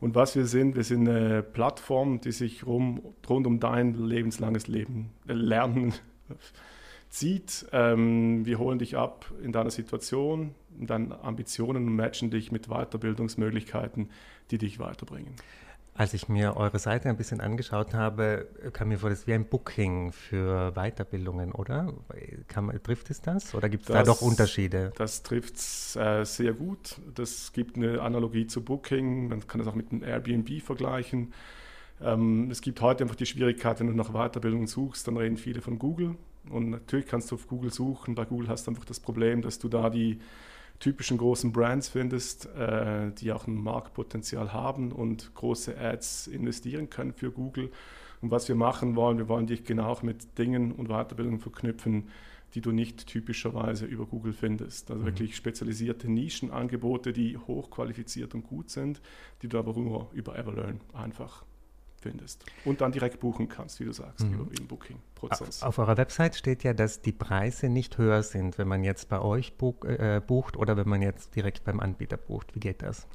Und 0.00 0.16
was 0.16 0.34
wir 0.34 0.46
sind, 0.46 0.74
wir 0.74 0.82
sind 0.82 1.08
eine 1.08 1.42
Plattform, 1.44 2.20
die 2.20 2.32
sich 2.32 2.66
rum, 2.66 3.14
rund 3.28 3.46
um 3.46 3.60
dein 3.60 3.94
lebenslanges 3.94 4.66
Leben, 4.66 5.10
äh, 5.28 5.32
Lernen 5.32 5.94
zieht. 7.08 7.66
Ähm, 7.72 8.44
wir 8.44 8.58
holen 8.58 8.80
dich 8.80 8.96
ab 8.96 9.32
in 9.42 9.52
deiner 9.52 9.70
Situation, 9.70 10.54
in 10.78 10.86
deinen 10.86 11.12
Ambitionen 11.12 11.86
und 11.86 11.94
matchen 11.94 12.30
dich 12.30 12.50
mit 12.50 12.68
Weiterbildungsmöglichkeiten, 12.68 14.10
die 14.50 14.58
dich 14.58 14.80
weiterbringen. 14.80 15.36
Als 15.94 16.14
ich 16.14 16.28
mir 16.28 16.56
eure 16.56 16.78
Seite 16.78 17.10
ein 17.10 17.18
bisschen 17.18 17.42
angeschaut 17.42 17.92
habe, 17.92 18.48
kam 18.72 18.88
mir 18.88 18.98
vor, 18.98 19.10
das 19.10 19.20
ist 19.20 19.26
wie 19.26 19.34
ein 19.34 19.44
Booking 19.44 20.12
für 20.12 20.72
Weiterbildungen, 20.72 21.52
oder? 21.52 21.92
Kann, 22.48 22.72
trifft 22.82 23.10
es 23.10 23.20
das 23.20 23.54
oder 23.54 23.68
gibt 23.68 23.82
es 23.82 23.88
da 23.88 24.02
doch 24.02 24.22
Unterschiede? 24.22 24.92
Das 24.96 25.22
trifft 25.22 25.56
es 25.56 25.94
äh, 25.96 26.24
sehr 26.24 26.54
gut. 26.54 26.96
Das 27.14 27.52
gibt 27.52 27.76
eine 27.76 28.00
Analogie 28.00 28.46
zu 28.46 28.64
Booking. 28.64 29.28
Man 29.28 29.46
kann 29.46 29.58
das 29.58 29.68
auch 29.68 29.74
mit 29.74 29.92
einem 29.92 30.02
Airbnb 30.02 30.62
vergleichen. 30.62 31.34
Ähm, 32.00 32.50
es 32.50 32.62
gibt 32.62 32.80
heute 32.80 33.04
einfach 33.04 33.16
die 33.16 33.26
Schwierigkeit, 33.26 33.78
wenn 33.80 33.86
du 33.88 33.92
nach 33.92 34.12
Weiterbildung 34.12 34.66
suchst, 34.66 35.06
dann 35.06 35.18
reden 35.18 35.36
viele 35.36 35.60
von 35.60 35.78
Google. 35.78 36.16
Und 36.48 36.70
natürlich 36.70 37.06
kannst 37.06 37.30
du 37.30 37.34
auf 37.34 37.46
Google 37.46 37.70
suchen. 37.70 38.14
Bei 38.14 38.24
Google 38.24 38.48
hast 38.48 38.66
du 38.66 38.70
einfach 38.70 38.86
das 38.86 38.98
Problem, 38.98 39.42
dass 39.42 39.58
du 39.58 39.68
da 39.68 39.90
die 39.90 40.20
typischen 40.82 41.16
großen 41.16 41.52
Brands 41.52 41.88
findest, 41.88 42.46
äh, 42.56 43.12
die 43.12 43.32
auch 43.32 43.46
ein 43.46 43.54
Marktpotenzial 43.54 44.52
haben 44.52 44.90
und 44.90 45.32
große 45.34 45.78
Ads 45.78 46.26
investieren 46.26 46.90
können 46.90 47.12
für 47.12 47.30
Google. 47.30 47.70
Und 48.20 48.32
was 48.32 48.48
wir 48.48 48.56
machen 48.56 48.96
wollen, 48.96 49.16
wir 49.18 49.28
wollen 49.28 49.46
dich 49.46 49.64
genau 49.64 49.86
auch 49.86 50.02
mit 50.02 50.38
Dingen 50.38 50.72
und 50.72 50.88
Weiterbildungen 50.88 51.38
verknüpfen, 51.38 52.08
die 52.54 52.60
du 52.60 52.72
nicht 52.72 53.06
typischerweise 53.06 53.86
über 53.86 54.06
Google 54.06 54.32
findest. 54.32 54.90
Also 54.90 55.02
mhm. 55.02 55.06
wirklich 55.06 55.36
spezialisierte 55.36 56.10
Nischenangebote, 56.10 57.12
die 57.12 57.38
hochqualifiziert 57.38 58.34
und 58.34 58.42
gut 58.42 58.68
sind, 58.70 59.00
die 59.42 59.48
du 59.48 59.58
aber 59.58 59.72
nur 59.78 60.10
über 60.12 60.36
Everlearn 60.36 60.80
einfach 60.92 61.44
findest 62.02 62.44
und 62.64 62.80
dann 62.80 62.92
direkt 62.92 63.20
buchen 63.20 63.48
kannst, 63.48 63.80
wie 63.80 63.84
du 63.84 63.92
sagst, 63.92 64.26
mhm. 64.26 64.34
über 64.34 64.54
den 64.54 64.66
Booking-Prozess. 64.66 65.62
Auf 65.62 65.78
eurer 65.78 65.96
Website 65.96 66.36
steht 66.36 66.62
ja, 66.64 66.74
dass 66.74 67.00
die 67.00 67.12
Preise 67.12 67.68
nicht 67.68 67.98
höher 67.98 68.22
sind, 68.22 68.58
wenn 68.58 68.68
man 68.68 68.84
jetzt 68.84 69.08
bei 69.08 69.20
euch 69.20 69.54
buch, 69.54 69.84
äh, 69.84 70.20
bucht 70.24 70.56
oder 70.56 70.76
wenn 70.76 70.88
man 70.88 71.02
jetzt 71.02 71.34
direkt 71.34 71.64
beim 71.64 71.80
Anbieter 71.80 72.16
bucht. 72.16 72.54
Wie 72.54 72.60
geht 72.60 72.82
das? 72.82 73.06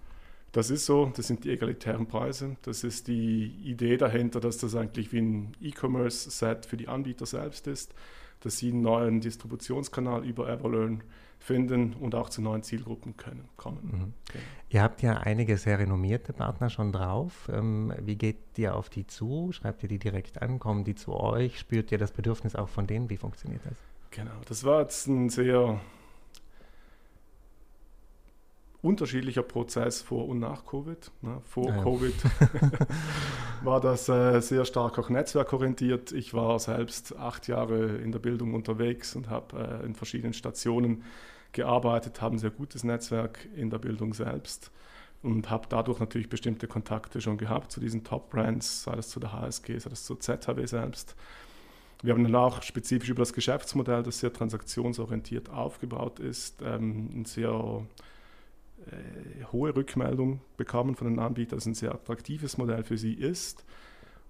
Das 0.53 0.71
ist 0.71 0.85
so, 0.85 1.11
das 1.15 1.27
sind 1.27 1.43
die 1.43 1.51
egalitären 1.51 2.07
Preise. 2.07 2.55
Das 2.63 2.83
ist 2.83 3.07
die 3.07 3.45
Idee 3.63 3.97
dahinter, 3.97 4.39
dass 4.39 4.57
das 4.57 4.75
eigentlich 4.75 5.11
wie 5.11 5.19
ein 5.19 5.51
E-Commerce-Set 5.61 6.65
für 6.65 6.77
die 6.77 6.87
Anbieter 6.87 7.25
selbst 7.25 7.67
ist, 7.67 7.93
dass 8.39 8.57
sie 8.57 8.71
einen 8.71 8.81
neuen 8.81 9.21
Distributionskanal 9.21 10.25
über 10.25 10.49
Everlearn 10.49 11.03
finden 11.39 11.93
und 11.93 12.15
auch 12.15 12.29
zu 12.29 12.41
neuen 12.41 12.63
Zielgruppen 12.63 13.15
können, 13.17 13.47
kommen. 13.55 13.79
Mhm. 13.83 14.13
Okay. 14.29 14.39
Ihr 14.69 14.81
habt 14.81 15.01
ja 15.01 15.13
einige 15.17 15.57
sehr 15.57 15.79
renommierte 15.79 16.33
Partner 16.33 16.69
schon 16.69 16.91
drauf. 16.91 17.49
Ähm, 17.53 17.93
wie 18.01 18.15
geht 18.15 18.37
ihr 18.57 18.75
auf 18.75 18.89
die 18.89 19.07
zu? 19.07 19.51
Schreibt 19.51 19.83
ihr 19.83 19.89
die 19.89 19.99
direkt 19.99 20.41
an? 20.41 20.59
Kommen 20.59 20.83
die 20.83 20.95
zu 20.95 21.13
euch? 21.13 21.59
Spürt 21.59 21.91
ihr 21.91 21.97
das 21.97 22.11
Bedürfnis 22.11 22.55
auch 22.55 22.69
von 22.69 22.87
denen? 22.87 23.09
Wie 23.09 23.17
funktioniert 23.17 23.61
das? 23.65 23.77
Genau, 24.11 24.31
das 24.47 24.63
war 24.63 24.81
jetzt 24.81 25.07
ein 25.07 25.29
sehr 25.29 25.79
unterschiedlicher 28.81 29.43
Prozess 29.43 30.01
vor 30.01 30.27
und 30.27 30.39
nach 30.39 30.65
Covid. 30.65 31.11
Ne? 31.21 31.41
Vor 31.43 31.69
ja. 31.69 31.83
Covid 31.83 32.13
war 33.63 33.81
das 33.81 34.07
äh, 34.07 34.39
sehr 34.39 34.65
stark 34.65 34.99
auch 34.99 35.09
netzwerkorientiert. 35.09 36.11
Ich 36.11 36.33
war 36.33 36.59
selbst 36.59 37.15
acht 37.17 37.47
Jahre 37.47 37.97
in 37.97 38.11
der 38.11 38.19
Bildung 38.19 38.53
unterwegs 38.53 39.15
und 39.15 39.29
habe 39.29 39.81
äh, 39.81 39.85
in 39.85 39.95
verschiedenen 39.95 40.33
Stationen 40.33 41.03
gearbeitet, 41.53 42.21
habe 42.21 42.35
ein 42.35 42.39
sehr 42.39 42.51
gutes 42.51 42.83
Netzwerk 42.83 43.47
in 43.55 43.69
der 43.69 43.79
Bildung 43.79 44.13
selbst 44.13 44.71
und 45.23 45.49
habe 45.49 45.65
dadurch 45.69 45.99
natürlich 45.99 46.29
bestimmte 46.29 46.67
Kontakte 46.67 47.19
schon 47.19 47.37
gehabt 47.37 47.71
zu 47.71 47.79
diesen 47.79 48.03
Top-Brands, 48.03 48.83
sei 48.83 48.95
das 48.95 49.09
zu 49.09 49.19
der 49.19 49.33
HSG, 49.33 49.79
sei 49.79 49.89
das 49.89 50.05
zur 50.05 50.19
ZHW 50.19 50.65
selbst. 50.65 51.15
Wir 52.03 52.13
haben 52.13 52.23
dann 52.23 52.35
auch 52.35 52.61
spezifisch 52.61 53.09
über 53.09 53.23
das 53.23 53.33
Geschäftsmodell, 53.33 54.03
das 54.03 54.19
sehr 54.19 54.31
transaktionsorientiert 54.31 55.49
aufgebaut 55.49 56.19
ist, 56.19 56.61
ähm, 56.61 57.09
ein 57.21 57.25
sehr 57.25 57.81
hohe 59.51 59.75
Rückmeldung 59.75 60.41
bekommen 60.55 60.95
von 60.95 61.07
den 61.07 61.19
Anbietern, 61.19 61.57
dass 61.57 61.63
es 61.63 61.67
ein 61.67 61.75
sehr 61.75 61.93
attraktives 61.93 62.57
Modell 62.57 62.83
für 62.83 62.97
sie 62.97 63.13
ist. 63.13 63.65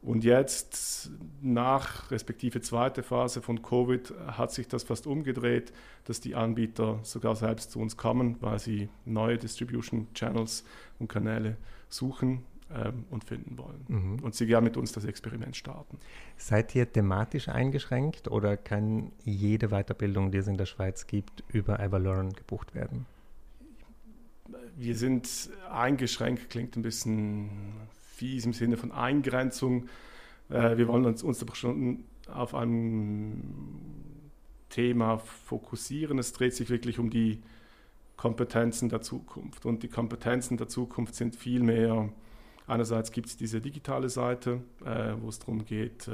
Und 0.01 0.23
jetzt 0.23 1.11
nach 1.41 2.11
respektive 2.11 2.61
zweite 2.61 3.03
Phase 3.03 3.41
von 3.41 3.61
Covid 3.61 4.13
hat 4.27 4.51
sich 4.51 4.67
das 4.67 4.83
fast 4.83 5.07
umgedreht, 5.07 5.73
dass 6.05 6.21
die 6.21 6.35
Anbieter 6.35 6.99
sogar 7.03 7.35
selbst 7.35 7.71
zu 7.71 7.79
uns 7.79 7.97
kommen, 7.97 8.37
weil 8.39 8.59
sie 8.59 8.89
neue 9.05 9.37
Distribution 9.37 10.07
Channels 10.13 10.63
und 10.99 11.07
Kanäle 11.07 11.57
suchen 11.89 12.43
ähm, 12.73 13.05
und 13.09 13.23
finden 13.23 13.57
wollen. 13.57 13.85
Mhm. 13.87 14.19
Und 14.23 14.35
sie 14.35 14.45
gerne 14.45 14.65
mit 14.65 14.77
uns 14.77 14.91
das 14.91 15.03
Experiment 15.03 15.55
starten. 15.55 15.97
Seid 16.37 16.75
ihr 16.75 16.91
thematisch 16.91 17.49
eingeschränkt 17.49 18.27
oder 18.27 18.55
kann 18.55 19.11
jede 19.23 19.69
Weiterbildung, 19.69 20.31
die 20.31 20.37
es 20.37 20.47
in 20.47 20.57
der 20.57 20.67
Schweiz 20.67 21.07
gibt, 21.07 21.43
über 21.49 21.79
Everlearn 21.79 22.33
gebucht 22.33 22.75
werden? 22.75 23.07
Wir 24.75 24.95
sind 24.95 25.49
eingeschränkt, 25.71 26.49
klingt 26.49 26.75
ein 26.75 26.81
bisschen 26.81 27.49
fies 28.15 28.45
im 28.45 28.53
Sinne 28.53 28.77
von 28.77 28.91
Eingrenzung. 28.91 29.87
Äh, 30.49 30.77
wir 30.77 30.87
wollen 30.87 31.05
uns, 31.05 31.23
uns 31.23 31.45
schon 31.53 32.05
auf 32.31 32.55
ein 32.55 33.43
Thema 34.69 35.17
fokussieren. 35.17 36.19
Es 36.19 36.33
dreht 36.33 36.53
sich 36.53 36.69
wirklich 36.69 36.99
um 36.99 37.09
die 37.09 37.41
Kompetenzen 38.17 38.89
der 38.89 39.01
Zukunft. 39.01 39.65
Und 39.65 39.83
die 39.83 39.87
Kompetenzen 39.87 40.57
der 40.57 40.67
Zukunft 40.67 41.15
sind 41.15 41.35
vielmehr, 41.35 42.09
einerseits 42.65 43.11
gibt 43.11 43.27
es 43.27 43.37
diese 43.37 43.61
digitale 43.61 44.09
Seite, 44.09 44.61
äh, 44.83 45.13
wo 45.21 45.29
es 45.29 45.39
darum 45.39 45.65
geht, 45.65 46.07
äh, 46.07 46.11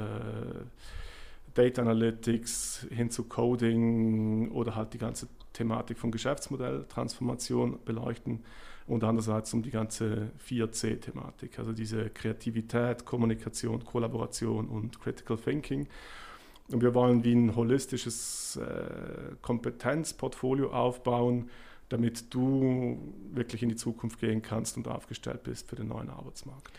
Data 1.54 1.82
Analytics 1.82 2.86
hin 2.90 3.10
zu 3.10 3.24
Coding 3.24 4.50
oder 4.50 4.74
halt 4.74 4.92
die 4.92 4.98
ganze 4.98 5.28
Thematik 5.52 5.98
von 5.98 6.10
Geschäftsmodelltransformation 6.10 7.78
beleuchten 7.84 8.44
und 8.86 9.02
andererseits 9.04 9.54
um 9.54 9.62
die 9.62 9.70
ganze 9.70 10.32
4C-Thematik, 10.46 11.58
also 11.58 11.72
diese 11.72 12.10
Kreativität, 12.10 13.04
Kommunikation, 13.04 13.84
Kollaboration 13.84 14.68
und 14.68 15.00
Critical 15.00 15.38
Thinking. 15.38 15.88
Und 16.70 16.82
wir 16.82 16.94
wollen 16.94 17.24
wie 17.24 17.34
ein 17.34 17.54
holistisches 17.56 18.56
äh, 18.56 19.36
Kompetenzportfolio 19.42 20.72
aufbauen, 20.72 21.50
damit 21.88 22.34
du 22.34 22.98
wirklich 23.32 23.62
in 23.62 23.68
die 23.68 23.76
Zukunft 23.76 24.18
gehen 24.18 24.42
kannst 24.42 24.76
und 24.76 24.88
aufgestellt 24.88 25.42
bist 25.44 25.68
für 25.68 25.76
den 25.76 25.88
neuen 25.88 26.10
Arbeitsmarkt. 26.10 26.72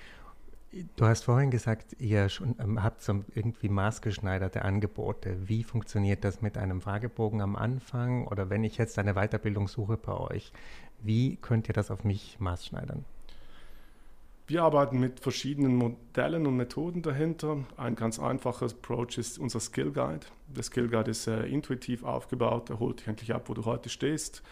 Du 0.97 1.05
hast 1.05 1.23
vorhin 1.23 1.51
gesagt, 1.51 1.95
ihr 1.99 2.27
schon, 2.27 2.55
ähm, 2.59 2.83
habt 2.83 3.01
so 3.01 3.23
irgendwie 3.33 3.69
maßgeschneiderte 3.69 4.63
Angebote. 4.63 5.37
Wie 5.47 5.63
funktioniert 5.63 6.25
das 6.25 6.41
mit 6.41 6.57
einem 6.57 6.81
Fragebogen 6.81 7.39
am 7.39 7.55
Anfang 7.55 8.27
oder 8.27 8.49
wenn 8.49 8.65
ich 8.65 8.77
jetzt 8.77 8.99
eine 8.99 9.13
Weiterbildung 9.13 9.69
suche 9.69 9.95
bei 9.95 10.13
euch? 10.13 10.51
Wie 11.01 11.37
könnt 11.37 11.69
ihr 11.69 11.73
das 11.73 11.91
auf 11.91 12.03
mich 12.03 12.37
maßschneidern? 12.39 13.05
Wir 14.47 14.63
arbeiten 14.63 14.99
mit 14.99 15.21
verschiedenen 15.21 15.75
Modellen 15.75 16.45
und 16.45 16.57
Methoden 16.57 17.01
dahinter. 17.01 17.63
Ein 17.77 17.95
ganz 17.95 18.19
einfacher 18.19 18.65
Approach 18.65 19.17
ist 19.17 19.39
unser 19.39 19.61
Skill 19.61 19.91
Guide. 19.91 20.27
Der 20.47 20.63
Skill 20.63 20.89
Guide 20.89 21.09
ist 21.09 21.25
äh, 21.27 21.45
intuitiv 21.45 22.03
aufgebaut, 22.03 22.69
er 22.69 22.79
holt 22.79 22.99
dich 22.99 23.07
eigentlich 23.07 23.33
ab, 23.33 23.47
wo 23.47 23.53
du 23.53 23.63
heute 23.63 23.89
stehst 23.89 24.43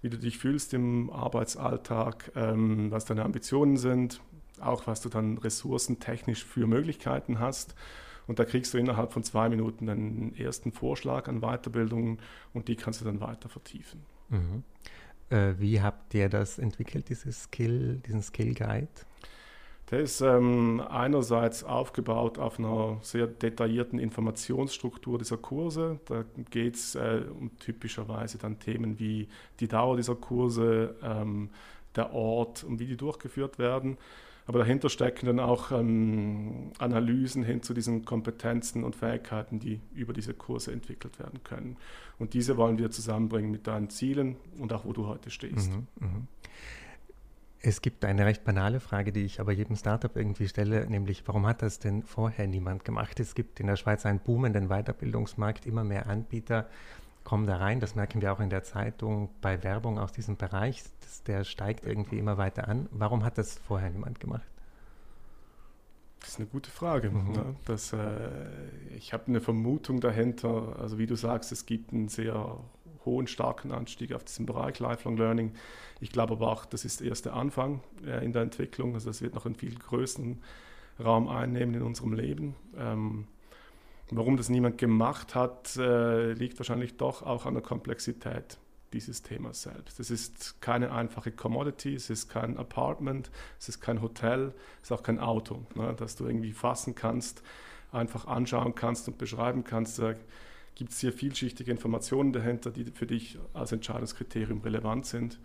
wie 0.00 0.10
du 0.10 0.16
dich 0.16 0.38
fühlst 0.38 0.74
im 0.74 1.10
Arbeitsalltag, 1.10 2.30
ähm, 2.36 2.90
was 2.90 3.04
deine 3.04 3.24
Ambitionen 3.24 3.76
sind, 3.76 4.20
auch 4.60 4.86
was 4.86 5.00
du 5.00 5.08
dann 5.08 5.38
ressourcentechnisch 5.38 6.44
für 6.44 6.66
Möglichkeiten 6.66 7.38
hast. 7.38 7.74
Und 8.26 8.38
da 8.38 8.44
kriegst 8.44 8.74
du 8.74 8.78
innerhalb 8.78 9.12
von 9.12 9.22
zwei 9.24 9.48
Minuten 9.48 9.88
einen 9.88 10.36
ersten 10.36 10.70
Vorschlag 10.70 11.28
an 11.28 11.40
Weiterbildungen 11.40 12.18
und 12.52 12.68
die 12.68 12.76
kannst 12.76 13.00
du 13.00 13.04
dann 13.04 13.20
weiter 13.20 13.48
vertiefen. 13.48 14.02
Mhm. 14.28 14.62
Äh, 15.30 15.54
wie 15.58 15.80
habt 15.80 16.14
ihr 16.14 16.28
das 16.28 16.58
entwickelt, 16.58 17.08
dieses 17.08 17.44
Skill, 17.44 18.00
diesen 18.06 18.22
Skill 18.22 18.54
Guide? 18.54 18.88
Der 19.90 20.00
ist 20.00 20.20
ähm, 20.20 20.82
einerseits 20.86 21.64
aufgebaut 21.64 22.38
auf 22.38 22.58
einer 22.58 22.98
sehr 23.00 23.26
detaillierten 23.26 23.98
Informationsstruktur 23.98 25.18
dieser 25.18 25.38
Kurse. 25.38 25.98
Da 26.04 26.24
geht 26.50 26.74
es 26.74 26.94
äh, 26.94 27.22
um 27.30 27.56
typischerweise 27.58 28.36
dann 28.36 28.58
Themen 28.58 28.98
wie 28.98 29.28
die 29.60 29.68
Dauer 29.68 29.96
dieser 29.96 30.14
Kurse, 30.14 30.94
ähm, 31.02 31.48
der 31.96 32.12
Ort 32.12 32.64
und 32.64 32.80
wie 32.80 32.86
die 32.86 32.98
durchgeführt 32.98 33.58
werden. 33.58 33.96
Aber 34.48 34.60
dahinter 34.60 34.88
stecken 34.88 35.26
dann 35.26 35.40
auch 35.40 35.72
ähm, 35.72 36.72
Analysen 36.78 37.42
hin 37.42 37.62
zu 37.62 37.74
diesen 37.74 38.06
Kompetenzen 38.06 38.82
und 38.82 38.96
Fähigkeiten, 38.96 39.60
die 39.60 39.78
über 39.92 40.14
diese 40.14 40.32
Kurse 40.32 40.72
entwickelt 40.72 41.18
werden 41.18 41.44
können. 41.44 41.76
Und 42.18 42.32
diese 42.32 42.56
wollen 42.56 42.78
wir 42.78 42.90
zusammenbringen 42.90 43.50
mit 43.50 43.66
deinen 43.66 43.90
Zielen 43.90 44.36
und 44.58 44.72
auch 44.72 44.86
wo 44.86 44.94
du 44.94 45.06
heute 45.06 45.28
stehst. 45.28 45.70
Mhm, 45.70 45.86
mh. 46.00 46.22
Es 47.60 47.82
gibt 47.82 48.06
eine 48.06 48.24
recht 48.24 48.42
banale 48.44 48.80
Frage, 48.80 49.12
die 49.12 49.24
ich 49.26 49.38
aber 49.38 49.52
jedem 49.52 49.76
Startup 49.76 50.16
irgendwie 50.16 50.48
stelle, 50.48 50.88
nämlich 50.88 51.24
warum 51.26 51.46
hat 51.46 51.60
das 51.60 51.78
denn 51.78 52.02
vorher 52.02 52.46
niemand 52.46 52.86
gemacht? 52.86 53.20
Es 53.20 53.34
gibt 53.34 53.60
in 53.60 53.66
der 53.66 53.76
Schweiz 53.76 54.06
einen 54.06 54.20
boomenden 54.20 54.68
Weiterbildungsmarkt, 54.68 55.66
immer 55.66 55.84
mehr 55.84 56.06
Anbieter 56.06 56.70
kommen 57.28 57.46
da 57.46 57.58
rein. 57.58 57.78
Das 57.78 57.94
merken 57.94 58.22
wir 58.22 58.32
auch 58.32 58.40
in 58.40 58.48
der 58.48 58.62
Zeitung 58.62 59.28
bei 59.42 59.62
Werbung 59.62 59.98
aus 59.98 60.12
diesem 60.12 60.38
Bereich. 60.38 60.82
Das, 61.02 61.22
der 61.24 61.44
steigt 61.44 61.84
irgendwie 61.84 62.18
immer 62.18 62.38
weiter 62.38 62.68
an. 62.68 62.88
Warum 62.90 63.22
hat 63.22 63.36
das 63.36 63.58
vorher 63.58 63.90
niemand 63.90 64.18
gemacht? 64.18 64.48
Das 66.20 66.30
ist 66.30 66.38
eine 66.38 66.48
gute 66.48 66.70
Frage. 66.70 67.10
Mhm. 67.10 67.32
Ne? 67.32 67.56
Das, 67.66 67.92
äh, 67.92 67.98
ich 68.96 69.12
habe 69.12 69.26
eine 69.26 69.42
Vermutung 69.42 70.00
dahinter. 70.00 70.76
Also 70.78 70.96
wie 70.96 71.06
du 71.06 71.16
sagst, 71.16 71.52
es 71.52 71.66
gibt 71.66 71.92
einen 71.92 72.08
sehr 72.08 72.60
hohen, 73.04 73.26
starken 73.26 73.72
Anstieg 73.72 74.14
auf 74.14 74.24
diesem 74.24 74.46
Bereich 74.46 74.78
Lifelong 74.78 75.18
Learning. 75.18 75.52
Ich 76.00 76.10
glaube 76.10 76.32
aber 76.32 76.50
auch, 76.50 76.64
das 76.64 76.86
ist 76.86 77.02
erst 77.02 77.26
der 77.26 77.34
Anfang 77.34 77.82
äh, 78.06 78.24
in 78.24 78.32
der 78.32 78.40
Entwicklung. 78.40 78.94
Also 78.94 79.10
das 79.10 79.20
wird 79.20 79.34
noch 79.34 79.44
einen 79.44 79.54
viel 79.54 79.74
größeren 79.74 80.40
Raum 80.98 81.28
einnehmen 81.28 81.74
in 81.74 81.82
unserem 81.82 82.14
Leben. 82.14 82.56
Ähm, 82.74 83.26
warum 84.10 84.36
das 84.36 84.48
niemand 84.48 84.78
gemacht 84.78 85.34
hat, 85.34 85.76
äh, 85.76 86.32
liegt 86.32 86.58
wahrscheinlich 86.58 86.96
doch 86.96 87.22
auch 87.22 87.46
an 87.46 87.54
der 87.54 87.62
Komplexität 87.62 88.58
dieses 88.92 89.22
Themas 89.22 89.62
selbst. 89.62 90.00
Es 90.00 90.10
ist 90.10 90.60
keine 90.60 90.92
einfache 90.92 91.30
Commodity, 91.30 91.94
es 91.94 92.08
ist 92.10 92.28
kein 92.28 92.56
Apartment, 92.56 93.30
es 93.58 93.68
ist 93.68 93.80
kein 93.80 94.00
Hotel, 94.00 94.54
es 94.80 94.90
ist 94.90 94.92
auch 94.92 95.02
kein 95.02 95.18
Auto, 95.18 95.66
ne, 95.74 95.94
das 95.96 96.16
du 96.16 96.26
irgendwie 96.26 96.52
fassen 96.52 96.94
kannst, 96.94 97.42
einfach 97.92 98.26
anschauen 98.26 98.74
kannst 98.74 99.08
und 99.08 99.18
beschreiben 99.18 99.64
kannst. 99.64 99.98
Da 99.98 100.14
gibt 100.74 100.92
es 100.92 101.00
hier 101.00 101.12
vielschichtige 101.12 101.70
Informationen 101.70 102.32
dahinter, 102.32 102.70
die 102.70 102.84
für 102.84 103.06
dich 103.06 103.38
als 103.52 103.72
Entscheidungskriterium 103.72 104.60
relevant 104.62 105.06
sind. 105.06 105.38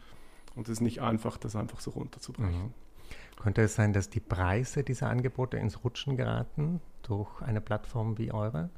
Und 0.55 0.67
es 0.67 0.73
ist 0.73 0.81
nicht 0.81 1.01
einfach, 1.01 1.37
das 1.37 1.55
einfach 1.55 1.79
so 1.79 1.91
runterzubrechen. 1.91 2.65
Mhm. 2.65 2.73
Könnte 3.41 3.61
es 3.63 3.75
sein, 3.75 3.93
dass 3.93 4.09
die 4.09 4.19
Preise 4.19 4.83
dieser 4.83 5.09
Angebote 5.09 5.57
ins 5.57 5.83
Rutschen 5.83 6.17
geraten 6.17 6.81
durch 7.01 7.41
eine 7.41 7.61
Plattform 7.61 8.17
wie 8.17 8.31
eure? 8.31 8.69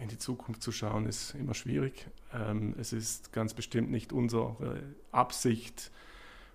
in 0.00 0.08
die 0.08 0.18
Zukunft 0.18 0.62
zu 0.62 0.72
schauen, 0.72 1.06
ist 1.06 1.34
immer 1.34 1.54
schwierig. 1.54 2.06
Ähm, 2.32 2.74
es 2.78 2.92
ist 2.92 3.32
ganz 3.32 3.54
bestimmt 3.54 3.90
nicht 3.90 4.12
unsere 4.12 4.82
Absicht, 5.12 5.90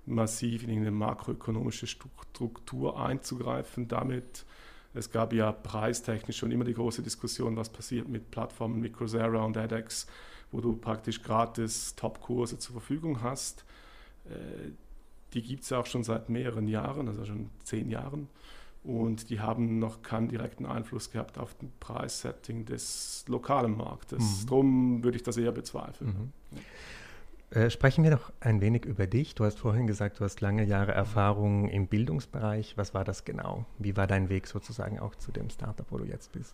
massiv 0.05 0.63
in 0.63 0.71
eine 0.71 0.91
makroökonomische 0.91 1.87
Struktur 1.87 2.99
einzugreifen. 2.99 3.87
Damit, 3.87 4.45
es 4.93 5.11
gab 5.11 5.33
ja 5.33 5.51
preistechnisch 5.51 6.37
schon 6.37 6.51
immer 6.51 6.65
die 6.65 6.73
große 6.73 7.01
Diskussion, 7.01 7.55
was 7.55 7.69
passiert 7.69 8.07
mit 8.07 8.31
Plattformen 8.31 8.83
wie 8.83 8.89
Coursera 8.89 9.43
und 9.43 9.55
edX, 9.57 10.07
wo 10.51 10.61
du 10.61 10.75
praktisch 10.75 11.21
gratis 11.21 11.95
Top-Kurse 11.95 12.57
zur 12.57 12.73
Verfügung 12.73 13.21
hast. 13.21 13.65
Die 15.33 15.41
gibt 15.41 15.63
es 15.63 15.71
auch 15.71 15.85
schon 15.85 16.03
seit 16.03 16.29
mehreren 16.29 16.67
Jahren, 16.67 17.07
also 17.07 17.25
schon 17.25 17.49
zehn 17.63 17.89
Jahren 17.89 18.27
und 18.83 19.29
die 19.29 19.39
haben 19.39 19.79
noch 19.79 20.01
keinen 20.01 20.29
direkten 20.29 20.65
Einfluss 20.65 21.11
gehabt 21.11 21.37
auf 21.37 21.53
den 21.55 21.71
Preissetting 21.79 22.65
des 22.65 23.25
lokalen 23.27 23.75
Marktes. 23.75 24.43
Mhm. 24.43 24.47
Darum 24.47 25.03
würde 25.03 25.17
ich 25.17 25.23
das 25.23 25.37
eher 25.37 25.51
bezweifeln. 25.51 26.31
Mhm. 26.51 26.59
Äh, 27.51 27.69
sprechen 27.69 28.03
wir 28.03 28.11
noch 28.11 28.31
ein 28.39 28.61
wenig 28.61 28.85
über 28.85 29.07
dich. 29.07 29.35
Du 29.35 29.43
hast 29.43 29.59
vorhin 29.59 29.87
gesagt, 29.87 30.19
du 30.19 30.23
hast 30.23 30.39
lange 30.39 30.63
Jahre 30.63 30.91
Erfahrung 30.91 31.67
im 31.67 31.87
Bildungsbereich. 31.87 32.77
Was 32.77 32.93
war 32.93 33.03
das 33.03 33.25
genau? 33.25 33.65
Wie 33.79 33.97
war 33.97 34.07
dein 34.07 34.29
Weg 34.29 34.47
sozusagen 34.47 34.99
auch 34.99 35.15
zu 35.15 35.31
dem 35.31 35.49
Startup, 35.49 35.85
wo 35.89 35.97
du 35.97 36.05
jetzt 36.05 36.31
bist? 36.31 36.53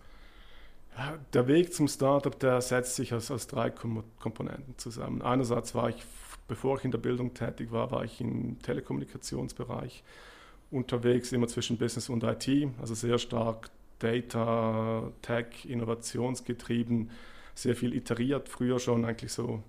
Der 1.34 1.46
Weg 1.46 1.74
zum 1.74 1.88
Startup, 1.88 2.38
der 2.38 2.62
setzt 2.62 2.96
sich 2.96 3.12
aus, 3.12 3.30
aus 3.30 3.46
drei 3.46 3.68
Kom 3.70 4.02
Komponenten 4.18 4.78
zusammen. 4.78 5.20
Einerseits 5.20 5.74
war 5.74 5.90
ich, 5.90 6.02
bevor 6.48 6.78
ich 6.78 6.84
in 6.84 6.90
der 6.90 6.98
Bildung 6.98 7.34
tätig 7.34 7.70
war, 7.70 7.90
war 7.90 8.04
ich 8.04 8.20
im 8.20 8.58
Telekommunikationsbereich 8.62 10.02
unterwegs, 10.70 11.32
immer 11.32 11.48
zwischen 11.48 11.76
Business 11.76 12.08
und 12.08 12.22
IT, 12.24 12.48
also 12.80 12.94
sehr 12.94 13.18
stark 13.18 13.70
Data, 13.98 15.12
Tech, 15.22 15.66
innovationsgetrieben, 15.66 17.10
sehr 17.54 17.76
viel 17.76 17.94
iteriert, 17.94 18.48
früher 18.48 18.78
schon 18.78 19.04
eigentlich 19.04 19.32
so 19.32 19.62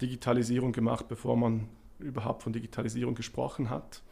Digitalisierung 0.00 0.72
gemacht, 0.72 1.08
bevor 1.08 1.36
man 1.36 1.68
überhaupt 2.00 2.42
von 2.42 2.52
Digitalisierung 2.52 3.14
gesprochen 3.14 3.70
hat. 3.70 4.02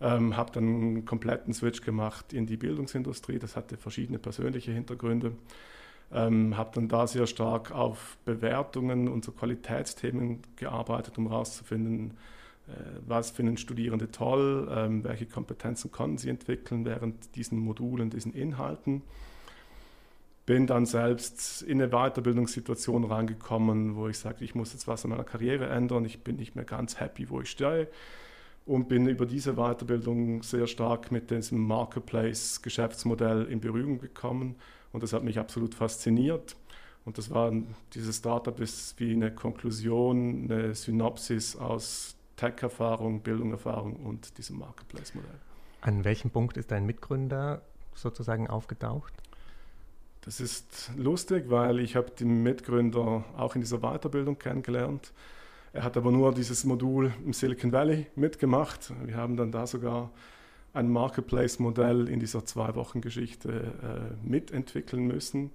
Ähm, 0.00 0.36
habe 0.36 0.50
dann 0.52 0.64
einen 0.64 1.04
kompletten 1.04 1.54
Switch 1.54 1.80
gemacht 1.80 2.32
in 2.32 2.46
die 2.46 2.56
Bildungsindustrie, 2.56 3.38
das 3.38 3.54
hatte 3.54 3.76
verschiedene 3.76 4.18
persönliche 4.18 4.72
Hintergründe. 4.72 5.32
Ähm, 6.14 6.56
habe 6.56 6.70
dann 6.74 6.88
da 6.88 7.06
sehr 7.08 7.26
stark 7.26 7.72
auf 7.72 8.16
Bewertungen 8.24 9.08
und 9.08 9.24
so 9.24 9.32
Qualitätsthemen 9.32 10.42
gearbeitet, 10.54 11.18
um 11.18 11.28
herauszufinden, 11.28 12.12
äh, 12.68 12.72
was 13.06 13.32
finden 13.32 13.56
Studierende 13.56 14.10
toll, 14.10 14.68
ähm, 14.70 15.02
welche 15.02 15.26
Kompetenzen 15.26 15.90
konnten 15.90 16.18
sie 16.18 16.30
entwickeln 16.30 16.84
während 16.84 17.34
diesen 17.34 17.58
Modulen, 17.58 18.10
diesen 18.10 18.32
Inhalten. 18.32 19.02
Bin 20.46 20.66
dann 20.68 20.86
selbst 20.86 21.62
in 21.62 21.82
eine 21.82 21.90
Weiterbildungssituation 21.90 23.04
reingekommen, 23.04 23.96
wo 23.96 24.08
ich 24.08 24.18
sagte, 24.18 24.44
ich 24.44 24.54
muss 24.54 24.72
jetzt 24.72 24.86
was 24.86 25.04
an 25.04 25.10
meiner 25.10 25.24
Karriere 25.24 25.68
ändern, 25.68 26.04
ich 26.04 26.22
bin 26.22 26.36
nicht 26.36 26.54
mehr 26.54 26.64
ganz 26.64 27.00
happy, 27.00 27.28
wo 27.28 27.40
ich 27.40 27.50
stehe 27.50 27.88
und 28.66 28.88
bin 28.88 29.06
über 29.06 29.26
diese 29.26 29.54
Weiterbildung 29.54 30.42
sehr 30.42 30.66
stark 30.66 31.12
mit 31.12 31.30
diesem 31.30 31.66
Marketplace-Geschäftsmodell 31.66 33.44
in 33.44 33.60
Berührung 33.60 33.98
gekommen 33.98 34.56
und 34.92 35.02
das 35.02 35.12
hat 35.12 35.24
mich 35.24 35.38
absolut 35.38 35.74
fasziniert. 35.74 36.56
Und 37.04 37.18
das 37.18 37.30
war 37.30 37.52
dieses 37.92 38.16
Startup 38.16 38.58
ist 38.60 38.98
wie 38.98 39.12
eine 39.12 39.34
Konklusion, 39.34 40.50
eine 40.50 40.74
Synopsis 40.74 41.54
aus 41.54 42.16
Tech-Erfahrung, 42.36 43.20
Bildung-Erfahrung 43.20 43.96
und 43.96 44.38
diesem 44.38 44.58
Marketplace-Modell. 44.58 45.38
An 45.82 46.04
welchem 46.04 46.30
Punkt 46.30 46.56
ist 46.56 46.70
dein 46.70 46.86
Mitgründer 46.86 47.60
sozusagen 47.94 48.48
aufgetaucht? 48.48 49.12
Das 50.22 50.40
ist 50.40 50.90
lustig, 50.96 51.50
weil 51.50 51.78
ich 51.80 51.96
habe 51.96 52.10
den 52.10 52.42
Mitgründer 52.42 53.24
auch 53.36 53.54
in 53.54 53.60
dieser 53.60 53.80
Weiterbildung 53.80 54.38
kennengelernt. 54.38 55.12
Er 55.74 55.82
hat 55.82 55.96
aber 55.96 56.12
nur 56.12 56.32
dieses 56.32 56.62
Modul 56.62 57.12
im 57.26 57.32
Silicon 57.32 57.72
Valley 57.72 58.06
mitgemacht. 58.14 58.92
Wir 59.04 59.16
haben 59.16 59.36
dann 59.36 59.50
da 59.50 59.66
sogar 59.66 60.12
ein 60.72 60.88
Marketplace-Modell 60.88 62.08
in 62.08 62.20
dieser 62.20 62.44
Zwei-Wochen-Geschichte 62.44 63.50
äh, 63.82 64.24
mitentwickeln 64.24 65.04
müssen. 65.04 65.50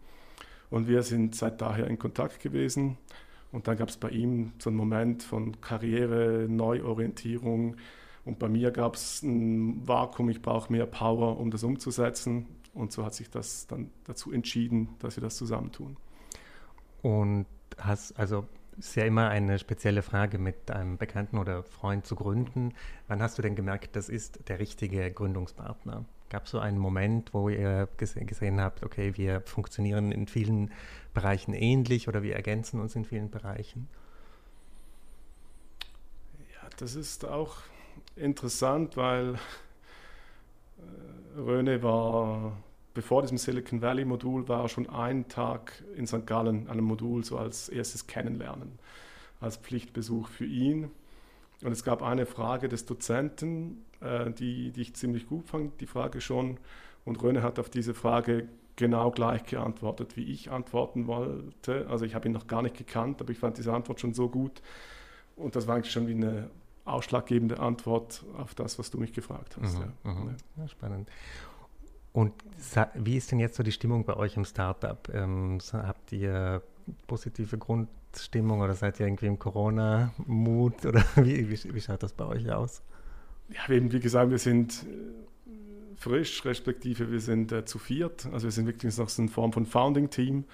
Und 0.70 0.90
wir 0.90 1.04
sind 1.04 1.36
seit 1.36 1.62
daher 1.62 1.88
in 1.88 1.98
Kontakt 1.98 2.42
gewesen. 2.42 2.98
Und 3.54 3.70
dann 3.70 3.78
gab 3.78 3.88
es 3.88 3.96
bei 3.96 4.10
ihm 4.10 4.52
so 4.60 4.70
einen 4.70 4.76
Moment 4.76 5.24
von 5.24 5.62
Karriere, 5.62 6.48
Neuorientierung. 6.50 7.78
Und 8.26 8.40
bei 8.40 8.50
mir 8.50 8.72
gab 8.72 8.96
es 8.96 9.24
ein 9.24 9.88
Vakuum, 9.88 10.30
ich 10.30 10.42
brauche 10.42 10.70
mehr 10.70 10.86
Power, 10.86 11.40
um 11.40 11.50
das 11.50 11.64
umzusetzen. 11.64 12.46
Und 12.74 12.92
so 12.92 13.06
hat 13.06 13.14
sich 13.14 13.30
das 13.30 13.68
dann 13.68 13.90
dazu 14.04 14.34
entschieden, 14.34 14.90
dass 15.00 15.16
wir 15.16 15.22
das 15.22 15.38
zusammentun. 15.38 15.96
Und 17.04 17.46
hast, 17.78 18.20
also 18.20 18.46
ist 18.80 18.96
ja 18.96 19.04
immer 19.04 19.30
eine 19.30 19.60
spezielle 19.60 20.02
Frage 20.02 20.38
mit 20.40 20.72
einem 20.72 20.98
Bekannten 20.98 21.38
oder 21.38 21.64
Freund 21.64 22.06
zu 22.06 22.16
gründen. 22.16 22.74
Wann 23.08 23.22
hast 23.22 23.38
du 23.38 23.42
denn 23.42 23.56
gemerkt, 23.56 23.96
das 23.96 24.10
ist 24.10 24.48
der 24.48 24.60
richtige 24.60 25.12
Gründungspartner? 25.12 26.06
Gab 26.30 26.46
es 26.46 26.52
so 26.52 26.60
einen 26.60 26.78
Moment, 26.78 27.34
wo 27.34 27.50
ihr 27.50 27.90
gese 27.98 28.24
gesehen 28.24 28.62
habt, 28.62 28.84
okay, 28.84 29.18
wir 29.18 29.42
funktionieren 29.42 30.12
in 30.12 30.28
vielen 30.28 30.72
Bereichen 31.14 31.54
ähnlich 31.54 32.08
oder 32.08 32.24
wir 32.24 32.36
ergänzen 32.36 32.80
uns 32.80 32.96
in 32.96 33.04
vielen 33.04 33.30
Bereichen? 33.30 33.90
Ja, 36.54 36.70
das 36.78 36.96
ist 36.96 37.26
auch 37.26 37.58
interessant, 38.16 38.96
weil 38.96 39.36
äh, 40.78 41.40
Röne 41.40 41.82
war, 41.82 42.58
bevor 43.00 43.22
diesem 43.22 43.38
Silicon 43.38 43.82
Valley 43.82 44.04
Modul, 44.04 44.50
war 44.50 44.68
schon 44.68 44.90
einen 44.90 45.30
Tag 45.30 45.86
in 45.96 46.06
St. 46.06 46.28
Gallen 46.28 46.68
an 46.68 46.74
einem 46.74 46.84
Modul 46.84 47.24
so 47.24 47.38
als 47.38 47.70
erstes 47.70 48.08
Kennenlernen. 48.08 48.78
als 49.40 49.56
Pflichtbesuch 49.56 50.28
für 50.28 50.46
ihn. 50.46 50.92
Und 51.64 51.72
es 51.72 51.86
gab 51.86 52.04
eine 52.04 52.26
Frage 52.26 52.68
des 52.68 52.86
Dozenten, 52.86 53.86
äh, 54.02 54.32
die, 54.32 54.72
die 54.72 54.82
ich 54.82 54.96
ziemlich 54.96 55.28
gut 55.28 55.48
fand, 55.48 55.80
die 55.80 55.86
Frage 55.86 56.20
schon. 56.20 56.58
Und 57.06 57.24
Röne 57.24 57.42
hat 57.42 57.58
auf 57.58 57.70
diese 57.70 57.94
Frage 57.94 58.50
genau 58.76 59.12
gleich 59.12 59.46
geantwortet, 59.46 60.18
wie 60.18 60.26
ich 60.26 60.52
antworten 60.52 61.08
wollte. 61.08 61.88
Also 61.88 62.04
ich 62.04 62.16
habe 62.16 62.28
ihn 62.28 62.34
noch 62.34 62.48
gar 62.48 62.62
nicht 62.62 62.76
gekannt, 62.76 63.22
aber 63.22 63.32
ich 63.32 63.40
fand 63.40 63.58
diese 63.58 63.72
Antwort 63.72 64.02
schon 64.02 64.14
so 64.14 64.28
gut. 64.28 64.62
Und 65.38 65.56
das 65.56 65.68
war 65.68 65.76
eigentlich 65.76 65.94
schon 65.94 66.08
wie 66.10 66.16
eine 66.16 66.50
ausschlaggebende 66.84 67.62
Antwort 67.62 68.26
auf 68.38 68.56
das, 68.56 68.78
was 68.78 68.92
du 68.92 68.98
mich 68.98 69.14
gefragt 69.14 69.56
hast. 69.62 69.76
Mhm, 69.76 69.94
ja. 70.04 70.12
Mhm. 70.12 70.36
Ja, 70.58 70.68
spannend. 70.68 71.08
Und 72.12 72.34
wie 72.96 73.18
ist 73.18 73.32
denn 73.32 73.40
jetzt 73.40 73.56
so 73.56 73.64
die 73.64 73.72
Stimmung 73.72 74.04
bei 74.04 74.16
euch 74.16 74.36
im 74.36 74.46
Startup? 74.46 75.08
Ähm, 75.14 75.60
habt 75.74 76.12
ihr 76.12 76.64
positive 77.08 77.58
Grundstimmung 77.58 78.62
oder 78.62 78.74
seid 78.74 79.00
ihr 79.00 79.08
irgendwie 79.08 79.28
im 79.28 79.38
Corona-Mut 79.38 80.86
oder 80.86 81.04
wie, 81.16 81.50
wie, 81.50 81.74
wie, 81.74 81.82
schaut 81.82 82.04
das 82.04 82.14
bei 82.14 82.26
euch 82.26 82.52
aus? 82.52 82.82
Ja, 83.50 83.74
eben, 83.74 83.92
wie 83.92 84.00
gesagt, 84.00 84.32
wir 84.32 84.40
sind 84.40 84.84
äh, 84.84 85.96
frisch, 85.96 86.46
respektive 86.46 87.12
wir 87.12 87.20
sind 87.20 87.52
äh, 87.52 87.66
zu 87.66 87.78
viert. 87.78 88.26
Also 88.32 88.46
wir 88.46 88.52
sind 88.52 88.66
wirklich 88.66 88.98
noch 88.98 89.10
so 89.10 89.22
eine 89.22 89.30
Form 89.30 89.54
von 89.54 89.66
Founding-Team. 89.66 90.46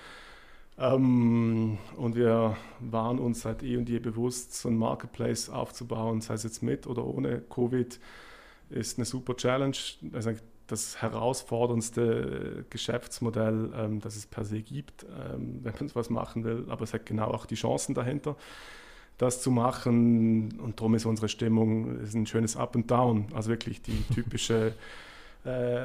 Ähm, 0.77 1.77
und 1.95 2.15
wir 2.15 2.57
waren 2.81 3.19
uns 3.19 3.41
seit 3.41 3.63
eh 3.63 3.77
und 3.77 3.87
je 3.87 3.99
bewusst, 3.99 4.53
so 4.55 4.67
ein 4.67 4.77
Marketplace 4.77 5.49
aufzubauen, 5.49 6.19
sei 6.19 6.33
es 6.33 6.43
jetzt 6.43 6.63
mit 6.63 6.85
oder 6.85 7.05
ohne 7.05 7.39
Covid, 7.41 7.97
ist 8.69 8.97
eine 8.97 9.05
super 9.05 9.37
Challenge. 9.37 9.77
Also 10.11 10.31
das 10.67 11.01
herausforderndste 11.01 12.65
Geschäftsmodell, 12.69 13.71
ähm, 13.75 13.99
das 13.99 14.15
es 14.15 14.25
per 14.25 14.43
se 14.43 14.61
gibt, 14.61 15.03
ähm, 15.03 15.59
wenn 15.63 15.73
man 15.73 15.87
sowas 15.87 16.09
machen 16.09 16.43
will. 16.43 16.65
Aber 16.69 16.83
es 16.83 16.93
hat 16.93 17.05
genau 17.05 17.27
auch 17.27 17.45
die 17.45 17.55
Chancen 17.55 17.93
dahinter, 17.93 18.35
das 19.17 19.41
zu 19.41 19.51
machen. 19.51 20.59
Und 20.59 20.79
darum 20.79 20.95
ist 20.95 21.05
unsere 21.05 21.29
Stimmung 21.29 21.99
ist 21.99 22.15
ein 22.15 22.25
schönes 22.25 22.57
Up 22.57 22.75
and 22.75 22.89
Down. 22.89 23.27
Also 23.33 23.49
wirklich 23.49 23.81
die 23.81 24.03
typische 24.13 24.73
äh, 25.45 25.83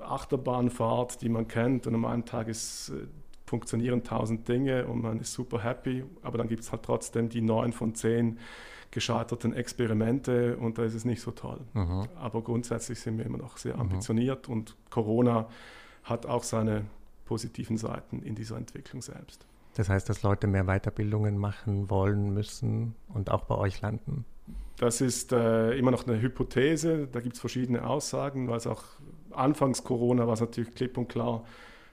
Achterbahnfahrt, 0.00 1.22
die 1.22 1.28
man 1.28 1.48
kennt. 1.48 1.86
Und 1.86 1.94
am 1.94 2.04
einen 2.04 2.24
Tag 2.24 2.48
ist, 2.48 2.90
äh, 2.90 3.06
funktionieren 3.46 4.04
tausend 4.04 4.46
Dinge 4.46 4.86
und 4.86 5.00
man 5.00 5.20
ist 5.20 5.32
super 5.32 5.62
happy. 5.62 6.04
Aber 6.22 6.38
dann 6.38 6.48
gibt 6.48 6.62
es 6.62 6.70
halt 6.70 6.82
trotzdem 6.82 7.28
die 7.28 7.40
neun 7.40 7.72
von 7.72 7.94
zehn 7.94 8.38
gescheiterten 8.90 9.52
Experimente 9.52 10.56
und 10.56 10.78
da 10.78 10.84
ist 10.84 10.94
es 10.94 11.04
nicht 11.04 11.20
so 11.20 11.30
toll. 11.30 11.60
Mhm. 11.74 12.08
Aber 12.16 12.42
grundsätzlich 12.42 13.00
sind 13.00 13.18
wir 13.18 13.26
immer 13.26 13.38
noch 13.38 13.56
sehr 13.56 13.74
mhm. 13.74 13.82
ambitioniert 13.82 14.48
und 14.48 14.76
Corona 14.90 15.48
hat 16.04 16.26
auch 16.26 16.42
seine 16.42 16.86
positiven 17.26 17.76
Seiten 17.76 18.22
in 18.22 18.34
dieser 18.34 18.56
Entwicklung 18.56 19.02
selbst. 19.02 19.46
Das 19.74 19.88
heißt, 19.88 20.08
dass 20.08 20.22
Leute 20.22 20.46
mehr 20.46 20.64
Weiterbildungen 20.64 21.38
machen 21.38 21.90
wollen, 21.90 22.32
müssen 22.32 22.94
und 23.08 23.30
auch 23.30 23.44
bei 23.44 23.54
euch 23.54 23.80
landen? 23.80 24.24
Das 24.78 25.00
ist 25.00 25.32
äh, 25.32 25.72
immer 25.72 25.90
noch 25.90 26.06
eine 26.06 26.20
Hypothese. 26.20 27.06
Da 27.06 27.20
gibt 27.20 27.34
es 27.34 27.40
verschiedene 27.40 27.86
Aussagen, 27.86 28.48
weil 28.48 28.56
es 28.56 28.66
auch 28.66 28.82
anfangs 29.30 29.84
Corona 29.84 30.26
war 30.26 30.34
es 30.34 30.40
natürlich 30.40 30.74
klipp 30.74 30.96
und 30.96 31.08
klar, 31.08 31.44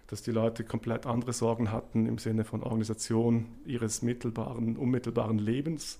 dass 0.07 0.21
die 0.21 0.31
Leute 0.31 0.63
komplett 0.63 1.05
andere 1.05 1.33
Sorgen 1.33 1.71
hatten 1.71 2.05
im 2.05 2.17
Sinne 2.17 2.43
von 2.43 2.63
Organisation 2.63 3.47
ihres 3.65 4.01
mittelbaren, 4.01 4.77
unmittelbaren 4.77 5.39
Lebens. 5.39 5.99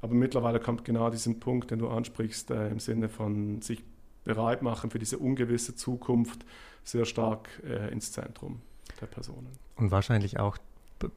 Aber 0.00 0.14
mittlerweile 0.14 0.60
kommt 0.60 0.84
genau 0.84 1.10
diesen 1.10 1.40
Punkt, 1.40 1.70
den 1.70 1.78
du 1.78 1.88
ansprichst, 1.88 2.50
äh, 2.50 2.68
im 2.68 2.78
Sinne 2.78 3.08
von 3.08 3.62
sich 3.62 3.82
bereit 4.24 4.62
machen 4.62 4.90
für 4.90 4.98
diese 4.98 5.18
ungewisse 5.18 5.74
Zukunft, 5.74 6.44
sehr 6.84 7.04
stark 7.04 7.48
äh, 7.64 7.90
ins 7.92 8.12
Zentrum 8.12 8.60
der 9.00 9.06
Personen. 9.06 9.48
Und 9.76 9.90
wahrscheinlich 9.90 10.38
auch 10.38 10.58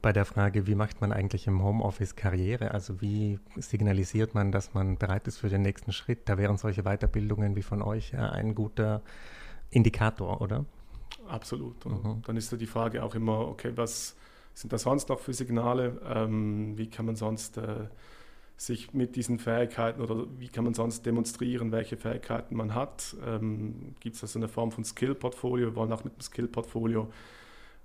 bei 0.02 0.12
der 0.12 0.24
Frage, 0.24 0.66
wie 0.66 0.74
macht 0.74 1.00
man 1.00 1.12
eigentlich 1.12 1.46
im 1.46 1.62
Homeoffice 1.62 2.14
Karriere? 2.14 2.72
Also 2.72 3.00
wie 3.00 3.38
signalisiert 3.56 4.34
man, 4.34 4.52
dass 4.52 4.74
man 4.74 4.96
bereit 4.96 5.26
ist 5.26 5.38
für 5.38 5.48
den 5.48 5.62
nächsten 5.62 5.92
Schritt? 5.92 6.28
Da 6.28 6.36
wären 6.36 6.56
solche 6.58 6.82
Weiterbildungen 6.82 7.56
wie 7.56 7.62
von 7.62 7.80
euch 7.82 8.14
ein 8.16 8.54
guter 8.54 9.02
Indikator, 9.70 10.40
oder? 10.40 10.66
Absolut. 11.28 11.86
Und 11.86 12.04
mhm. 12.04 12.22
dann 12.26 12.36
ist 12.36 12.52
da 12.52 12.56
die 12.56 12.66
Frage 12.66 13.02
auch 13.02 13.14
immer, 13.14 13.48
okay, 13.48 13.72
was 13.74 14.16
sind 14.52 14.72
da 14.72 14.78
sonst 14.78 15.08
noch 15.08 15.20
für 15.20 15.32
Signale? 15.32 16.00
Ähm, 16.04 16.76
wie 16.76 16.88
kann 16.90 17.06
man 17.06 17.16
sonst 17.16 17.56
äh, 17.56 17.86
sich 18.60 18.92
mit 18.92 19.16
diesen 19.16 19.38
Fähigkeiten 19.38 20.02
oder 20.02 20.26
wie 20.38 20.48
kann 20.48 20.64
man 20.64 20.74
sonst 20.74 21.06
demonstrieren, 21.06 21.72
welche 21.72 21.96
Fähigkeiten 21.96 22.54
man 22.54 22.74
hat. 22.74 23.16
Ähm, 23.26 23.94
Gibt 24.00 24.16
es 24.16 24.22
also 24.22 24.38
eine 24.38 24.48
Form 24.48 24.70
von 24.70 24.84
Skill-Portfolio? 24.84 25.68
Wir 25.68 25.76
wollen 25.76 25.92
auch 25.92 26.04
mit 26.04 26.14
dem 26.14 26.20
Skill-Portfolio 26.20 27.10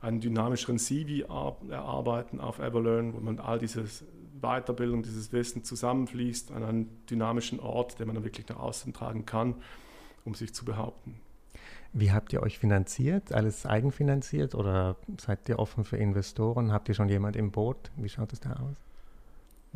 einen 0.01 0.20
dynamischeren 0.20 0.77
CV 0.77 1.25
erarbeiten 1.70 2.41
auf 2.41 2.60
Everlearn, 2.60 3.13
wo 3.13 3.22
man 3.22 3.39
all 3.39 3.58
diese 3.58 3.86
Weiterbildung, 4.41 5.01
dieses 5.01 5.32
Wissen 5.32 5.63
zusammenfließt 5.63 6.51
an 6.51 6.63
einen 6.63 7.05
dynamischen 7.10 7.62
Ort, 7.62 7.98
den 7.98 8.08
man 8.08 8.15
dann 8.15 8.25
wirklich 8.25 8.48
nach 8.50 8.60
außen 8.60 8.91
tragen 8.91 9.25
kann, 9.25 9.55
um 10.25 10.34
sich 10.34 10.53
zu 10.53 10.65
behaupten. 10.65 11.22
Wie 11.94 12.12
habt 12.12 12.34
ihr 12.34 12.44
euch 12.44 12.60
finanziert? 12.60 13.32
Alles 13.32 13.65
eigenfinanziert 13.65 14.53
oder 14.53 14.98
seid 15.22 15.48
ihr 15.48 15.58
offen 15.58 15.86
für 15.86 15.96
Investoren? 15.96 16.74
Habt 16.74 16.89
ihr 16.89 16.96
schon 16.96 17.08
jemand 17.08 17.38
im 17.38 17.51
Boot? 17.51 17.91
Wie 17.96 18.10
schaut 18.10 18.34
es 18.34 18.41
da 18.41 18.51
aus? 18.58 18.85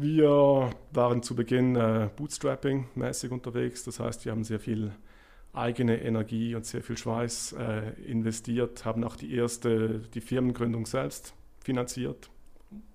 Wir 0.01 0.69
waren 0.93 1.21
zu 1.23 1.35
Beginn 1.35 1.75
äh, 1.75 2.09
Bootstrapping-mäßig 2.15 3.31
unterwegs. 3.31 3.83
Das 3.83 3.99
heißt, 3.99 4.23
wir 4.23 4.31
haben 4.31 4.45
sehr 4.45 4.61
viel 4.61 4.93
eigene 5.51 6.01
Energie 6.01 6.55
und 6.55 6.65
sehr 6.65 6.81
viel 6.81 6.97
Schweiß 6.97 7.51
äh, 7.59 7.91
investiert, 8.05 8.85
haben 8.85 9.03
auch 9.03 9.17
die 9.17 9.33
erste, 9.35 9.99
die 10.13 10.21
Firmengründung 10.21 10.85
selbst 10.85 11.33
finanziert, 11.59 12.29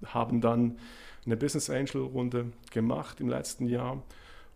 haben 0.06 0.40
dann 0.40 0.78
eine 1.26 1.36
Business 1.36 1.68
Angel 1.68 2.00
Runde 2.00 2.52
gemacht 2.70 3.20
im 3.20 3.28
letzten 3.28 3.66
Jahr 3.66 4.02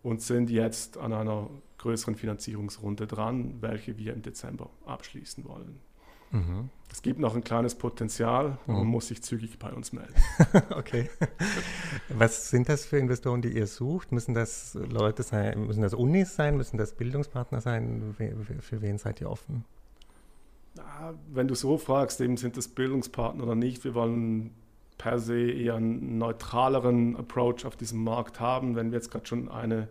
und 0.03 0.23
sind 0.23 0.49
jetzt 0.49 0.97
an 0.97 1.13
einer 1.13 1.51
größeren 1.77 2.15
Finanzierungsrunde 2.15 3.07
dran, 3.07 3.59
welche 3.61 3.99
wir 3.99 4.15
im 4.15 4.23
Dezember 4.23 4.71
abschließen 4.87 5.45
wollen. 5.45 5.81
Mhm. 6.31 6.71
Es 6.91 7.03
gibt 7.03 7.21
noch 7.21 7.35
ein 7.37 7.45
kleines 7.45 7.75
Potenzial, 7.75 8.59
mhm. 8.67 8.75
man 8.75 8.87
muss 8.87 9.09
sich 9.09 9.23
zügig 9.23 9.59
bei 9.59 9.71
uns 9.71 9.93
melden. 9.93 10.15
okay. 10.71 11.11
Was 12.09 12.51
sind 12.51 12.69
das 12.69 12.87
für 12.87 12.99
Investoren, 12.99 13.43
die 13.43 13.57
ihr 13.57 13.67
sucht? 13.67 14.11
Müssen 14.11 14.35
das 14.35 14.75
Leute 14.75 15.23
sein, 15.23 15.67
müssen 15.67 15.83
das 15.83 15.95
Unis 15.95 16.35
sein, 16.35 16.57
müssen 16.57 16.79
das 16.79 16.95
Bildungspartner 16.95 17.61
sein? 17.61 18.15
Für 18.61 18.83
wen 18.83 18.99
seid 18.99 19.21
ihr 19.21 19.31
offen? 19.31 19.65
Wenn 21.33 21.49
du 21.49 21.55
so 21.55 21.77
fragst, 21.77 22.21
eben 22.21 22.37
sind 22.37 22.57
das 22.57 22.69
Bildungspartner 22.69 23.45
oder 23.45 23.55
nicht, 23.55 23.85
wir 23.85 23.95
wollen 23.95 24.55
per 24.97 25.19
se 25.19 25.51
eher 25.51 25.77
einen 25.77 26.19
neutraleren 26.19 27.17
Approach 27.17 27.65
auf 27.65 27.77
diesem 27.77 28.03
Markt 28.03 28.41
haben. 28.41 28.75
Wenn 28.77 28.91
wir 28.91 28.99
jetzt 28.99 29.11
gerade 29.11 29.27
schon 29.27 29.49
eine 29.49 29.89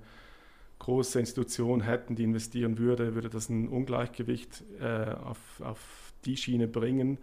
große 0.79 1.19
Institution 1.19 1.81
hätten, 1.81 2.15
die 2.15 2.23
investieren 2.23 2.77
würde, 2.77 3.15
würde 3.15 3.29
das 3.29 3.49
ein 3.49 3.67
Ungleichgewicht 3.67 4.63
äh, 4.79 5.11
auf, 5.11 5.39
auf 5.61 6.13
die 6.25 6.37
Schiene 6.37 6.67
bringen. 6.67 7.17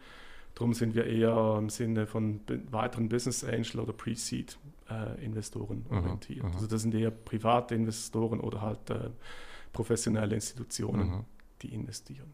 Darum 0.55 0.73
sind 0.73 0.95
wir 0.95 1.07
eher 1.07 1.57
im 1.59 1.69
Sinne 1.69 2.07
von 2.07 2.41
weiteren 2.71 3.09
Business 3.09 3.43
Angel 3.43 3.81
oder 3.81 3.93
Pre-Seed 3.93 4.57
äh, 4.89 5.25
Investoren 5.25 5.85
mhm, 5.89 5.97
orientiert. 5.97 6.45
Mhm. 6.45 6.53
Also 6.53 6.67
das 6.67 6.83
sind 6.83 6.95
eher 6.95 7.11
private 7.11 7.75
Investoren 7.75 8.41
oder 8.41 8.61
halt 8.63 8.91
äh, 8.91 9.11
professionelle 9.73 10.35
Institutionen, 10.35 11.09
mhm. 11.09 11.25
die 11.63 11.75
investieren. 11.75 12.33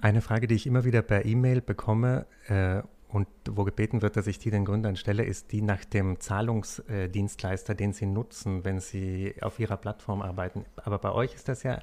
Eine 0.00 0.22
Frage, 0.22 0.46
die 0.46 0.54
ich 0.54 0.66
immer 0.66 0.84
wieder 0.84 1.02
per 1.02 1.26
E-Mail 1.26 1.60
bekomme 1.60 2.26
äh, 2.46 2.82
und 3.12 3.26
wo 3.50 3.64
gebeten 3.64 4.02
wird, 4.02 4.16
dass 4.16 4.26
ich 4.26 4.38
die 4.38 4.50
den 4.50 4.64
Gründern 4.64 4.96
stelle, 4.96 5.24
ist 5.24 5.50
die 5.52 5.62
nach 5.62 5.84
dem 5.84 6.20
Zahlungsdienstleister, 6.20 7.74
den 7.74 7.92
sie 7.92 8.06
nutzen, 8.06 8.64
wenn 8.64 8.78
sie 8.80 9.34
auf 9.40 9.58
ihrer 9.58 9.76
Plattform 9.76 10.22
arbeiten. 10.22 10.64
Aber 10.76 10.98
bei 10.98 11.12
euch 11.12 11.34
ist 11.34 11.48
das 11.48 11.64
ja, 11.64 11.80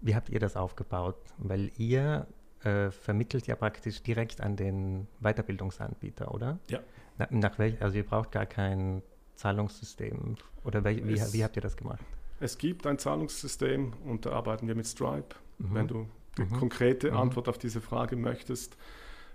wie 0.00 0.14
habt 0.14 0.28
ihr 0.28 0.38
das 0.38 0.56
aufgebaut? 0.56 1.16
Weil 1.38 1.72
ihr 1.76 2.28
äh, 2.62 2.90
vermittelt 2.90 3.48
ja 3.48 3.56
praktisch 3.56 4.02
direkt 4.02 4.40
an 4.40 4.54
den 4.54 5.08
Weiterbildungsanbieter, 5.20 6.32
oder? 6.32 6.58
Ja. 6.70 6.80
Na, 7.18 7.26
nach 7.30 7.58
welch, 7.58 7.82
also 7.82 7.96
ihr 7.96 8.06
braucht 8.06 8.30
gar 8.30 8.46
kein 8.46 9.02
Zahlungssystem 9.34 10.36
oder 10.64 10.84
welch, 10.84 11.04
wie, 11.04 11.20
wie, 11.32 11.44
habt 11.44 11.56
ihr 11.56 11.62
das 11.62 11.76
gemacht? 11.76 12.04
Es 12.38 12.56
gibt 12.56 12.86
ein 12.86 12.98
Zahlungssystem 12.98 13.94
und 14.04 14.26
da 14.26 14.30
arbeiten 14.30 14.68
wir 14.68 14.76
mit 14.76 14.86
Stripe. 14.86 15.34
Mhm. 15.58 15.74
Wenn 15.74 15.88
du 15.88 16.06
die 16.36 16.42
mhm. 16.42 16.52
konkrete 16.52 17.10
mhm. 17.10 17.16
Antwort 17.16 17.48
auf 17.48 17.58
diese 17.58 17.80
Frage 17.80 18.14
möchtest, 18.14 18.76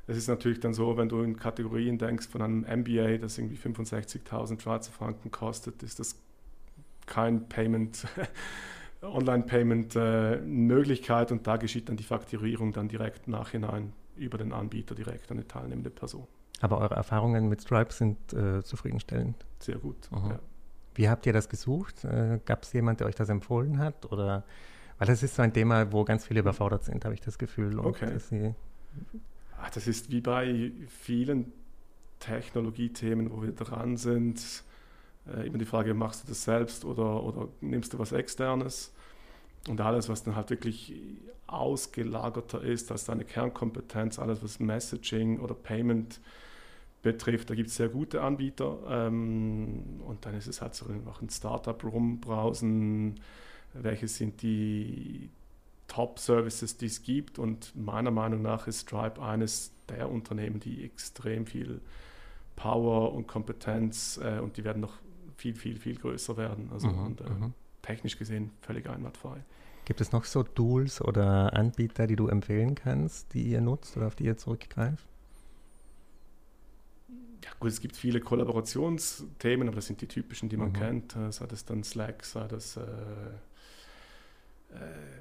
es 0.08 0.18
ist 0.18 0.28
natürlich 0.28 0.60
dann 0.60 0.74
so, 0.74 0.98
wenn 0.98 1.08
du 1.08 1.22
in 1.22 1.38
Kategorien 1.38 1.98
denkst 1.98 2.28
von 2.28 2.42
einem 2.42 2.62
MBA, 2.62 3.20
das 3.20 3.38
irgendwie 3.38 3.56
65.000 3.56 4.60
Schweizer 4.60 4.92
Franken 4.92 5.32
kostet, 5.32 5.82
ist 5.84 6.00
das 6.00 6.18
kein 7.06 7.48
Payment 7.48 8.06
Online-Payment-Möglichkeit 9.02 11.32
und 11.32 11.48
da 11.48 11.58
geschieht 11.58 11.90
dann 11.90 11.98
die 11.98 12.04
Fakturierung 12.04 12.72
dann 12.72 12.88
direkt 12.88 13.28
nachhinein 13.28 13.92
über 14.16 14.38
den 14.38 14.54
Anbieter 14.54 14.94
direkt 14.96 15.30
an 15.32 15.38
die 15.38 15.44
teilnehmende 15.44 15.90
Person. 15.90 16.28
Aber 16.62 16.78
eure 16.78 16.94
Erfahrungen 16.96 17.50
mit 17.50 17.62
Stripe 17.62 17.92
sind 17.92 18.32
äh, 18.34 18.64
zufriedenstellend? 18.64 19.36
Sehr 19.60 19.78
gut. 19.78 19.98
Ja. 20.12 20.40
Wie 20.96 21.10
habt 21.10 21.26
ihr 21.26 21.34
das 21.34 21.50
gesucht? 21.50 22.06
Äh, 22.06 22.40
Gab 22.46 22.64
es 22.64 22.72
jemand, 22.72 23.02
der 23.02 23.08
euch 23.08 23.16
das 23.16 23.28
empfohlen 23.30 23.80
hat? 23.80 24.10
Oder 24.12 24.44
weil 24.98 25.08
das 25.08 25.24
ist 25.24 25.36
so 25.36 25.42
ein 25.42 25.52
Thema, 25.52 25.92
wo 25.92 26.06
ganz 26.06 26.26
viele 26.26 26.40
überfordert 26.42 26.84
sind, 26.86 27.04
habe 27.04 27.16
ich 27.16 27.22
das 27.22 27.38
Gefühl. 27.38 27.78
okay. 27.80 28.18
Ach, 29.66 29.70
das 29.70 29.88
ist 29.88 30.12
wie 30.12 30.20
bei 30.20 30.74
vielen 30.90 31.54
Technologiethemen, 32.20 33.32
wo 33.32 33.44
wir 33.44 33.54
dran 33.54 33.96
sind. 33.96 34.42
Äh, 35.26 35.48
immer 35.48 35.58
die 35.58 35.66
Frage, 35.66 35.94
machst 35.94 36.24
du 36.24 36.28
das 36.28 36.44
selbst 36.44 36.84
oder, 36.84 37.24
oder 37.24 37.48
nimmst 37.62 37.94
du 37.94 38.00
was 38.00 38.12
Externes? 38.12 38.92
Und 39.70 39.80
alles, 39.80 40.10
was 40.10 40.22
dann 40.24 40.36
halt 40.36 40.50
wirklich 40.50 40.94
ausgelagerter 41.48 42.62
ist 42.62 42.92
als 42.92 43.06
deine 43.06 43.24
Kernkompetenz, 43.24 44.20
alles 44.20 44.44
was 44.44 44.60
Messaging 44.60 45.40
oder 45.40 45.54
Payment 45.54 46.20
betrifft, 47.02 47.50
da 47.50 47.56
gibt 47.56 47.70
es 47.70 47.78
sehr 47.78 47.88
gute 47.88 48.22
Anbieter. 48.22 48.80
Ähm, 48.90 50.02
und 50.06 50.26
dann 50.26 50.36
ist 50.36 50.48
es 50.48 50.62
halt 50.62 50.76
so 50.76 50.88
einfach 50.88 51.22
ein 51.22 51.30
Startup 51.30 51.82
rumbrausen, 51.82 53.18
welche 53.74 54.10
sind 54.10 54.42
die 54.42 55.30
Top-Services, 55.94 56.78
die 56.78 56.88
es 56.88 57.04
gibt. 57.04 57.38
Und 57.38 57.76
meiner 57.76 58.12
Meinung 58.12 58.42
nach 58.42 58.68
ist 58.68 58.82
Stripe 58.82 59.22
eines 59.22 59.72
der 59.90 60.10
Unternehmen, 60.10 60.60
die 60.60 60.84
extrem 60.84 61.46
viel 61.46 61.82
Power 62.56 63.14
und 63.14 63.28
Kompetenz 63.28 64.20
äh, 64.22 64.40
und 64.40 64.58
die 64.58 64.64
werden 64.64 64.82
noch 64.82 64.94
viel, 65.38 65.56
viel, 65.56 65.78
viel 65.78 65.96
größer 65.96 66.36
werden. 66.38 66.70
Also 66.72 66.88
mhm, 66.88 67.06
und, 67.06 67.22
äh, 67.22 67.30
mhm. 67.30 67.54
technisch 67.82 68.18
gesehen 68.18 68.52
völlig 68.62 68.90
einwandfrei. 68.90 69.44
Gibt 69.86 70.02
es 70.02 70.12
noch 70.12 70.24
so 70.24 70.44
Tools 70.44 71.02
oder 71.02 71.54
Anbieter, 71.54 72.08
die 72.08 72.16
du 72.16 72.28
empfehlen 72.28 72.74
kannst, 72.74 73.34
die 73.34 73.44
ihr 73.44 73.62
nutzt 73.62 73.98
oder 73.98 74.08
auf 74.08 74.16
die 74.16 74.26
ihr 74.26 74.38
zurückgreift? 74.38 75.06
Ja, 77.44 77.50
gut, 77.60 77.70
es 77.70 77.82
gibt 77.82 77.98
viele 77.98 78.22
Kollaborationsthemen, 78.22 79.68
aber 79.68 79.76
das 79.76 79.88
sind 79.88 80.00
die 80.02 80.08
typischen, 80.08 80.48
die 80.48 80.58
man 80.58 80.70
mhm. 80.70 80.74
kennt. 80.74 81.16
Äh, 81.16 81.32
sei 81.32 81.46
das 81.46 81.66
dann 81.66 81.84
Slack, 81.84 82.24
sei 82.24 82.48
das 82.48 82.78
äh, 82.78 82.82
äh, 82.82 82.86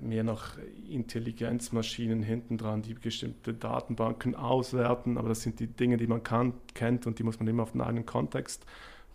mehr 0.00 0.24
noch 0.24 0.58
Intelligenzmaschinen 0.88 2.22
hinten 2.22 2.58
dran, 2.58 2.82
die 2.82 2.94
bestimmte 2.94 3.54
Datenbanken 3.54 4.34
auswerten, 4.34 5.16
aber 5.16 5.28
das 5.28 5.42
sind 5.42 5.60
die 5.60 5.68
Dinge, 5.68 5.96
die 5.96 6.06
man 6.06 6.22
kann, 6.22 6.54
kennt 6.74 7.06
und 7.06 7.18
die 7.18 7.22
muss 7.22 7.38
man 7.38 7.48
immer 7.48 7.62
auf 7.62 7.72
den 7.72 7.80
eigenen 7.80 8.06
Kontext 8.06 8.64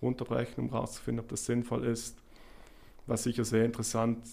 runterbrechen, 0.02 0.64
um 0.64 0.70
herauszufinden, 0.70 1.24
ob 1.24 1.30
das 1.30 1.46
sinnvoll 1.46 1.86
ist. 1.86 2.18
Was 3.06 3.24
sicher 3.24 3.46
sehr 3.46 3.66
interessant 3.66 4.28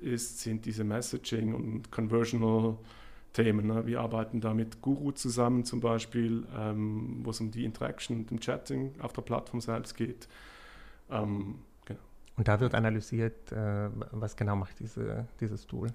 ist, 0.00 0.40
sind 0.40 0.64
diese 0.64 0.82
Messaging- 0.82 1.54
und 1.54 1.92
Conversional-Themen. 1.92 3.66
Ne? 3.66 3.86
Wir 3.86 4.00
arbeiten 4.00 4.40
da 4.40 4.54
mit 4.54 4.82
Guru 4.82 5.12
zusammen 5.12 5.64
zum 5.64 5.80
Beispiel, 5.80 6.44
ähm, 6.56 7.20
wo 7.22 7.30
es 7.30 7.40
um 7.40 7.52
die 7.52 7.64
Interaction 7.64 8.18
und 8.18 8.32
im 8.32 8.40
Chatting 8.40 8.92
auf 9.00 9.12
der 9.12 9.22
Plattform 9.22 9.60
selbst 9.60 9.96
geht. 9.96 10.28
Ähm. 11.10 11.56
Und 12.36 12.48
da 12.48 12.60
wird 12.60 12.74
analysiert, 12.74 13.52
äh, 13.52 13.88
was 14.10 14.36
genau 14.36 14.56
macht 14.56 14.80
diese, 14.80 15.26
dieses 15.40 15.66
Tool? 15.66 15.88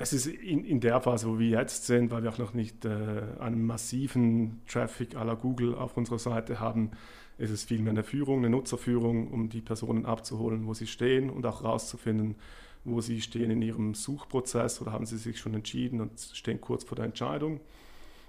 Es 0.00 0.12
ist 0.12 0.26
in, 0.26 0.64
in, 0.64 0.78
der 0.78 1.00
Phase, 1.00 1.28
wo 1.28 1.40
wir 1.40 1.48
jetzt 1.48 1.86
sind, 1.86 2.12
weil 2.12 2.22
wir 2.22 2.30
auch 2.30 2.38
noch 2.38 2.54
nicht 2.54 2.84
äh, 2.84 3.22
einen 3.40 3.66
massiven 3.66 4.62
Traffic 4.68 5.16
à 5.16 5.24
la 5.24 5.34
Google 5.34 5.74
auf 5.74 5.96
unserer 5.96 6.20
Seite 6.20 6.60
haben, 6.60 6.92
ist 7.36 7.50
es 7.50 7.64
vielmehr 7.64 7.90
eine 7.90 8.04
Führung, 8.04 8.38
eine 8.38 8.50
Nutzerführung, 8.50 9.28
um 9.28 9.48
die 9.48 9.60
Personen 9.60 10.06
abzuholen, 10.06 10.66
wo 10.66 10.74
sie 10.74 10.86
stehen 10.86 11.30
und 11.30 11.44
auch 11.46 11.62
herauszufinden, 11.62 12.36
wo 12.84 13.00
sie 13.00 13.20
stehen 13.20 13.50
in 13.50 13.60
ihrem 13.60 13.94
Suchprozess 13.94 14.80
oder 14.80 14.92
haben 14.92 15.04
sie 15.04 15.18
sich 15.18 15.40
schon 15.40 15.54
entschieden 15.54 16.00
und 16.00 16.20
stehen 16.20 16.60
kurz 16.60 16.84
vor 16.84 16.94
der 16.94 17.04
Entscheidung. 17.04 17.60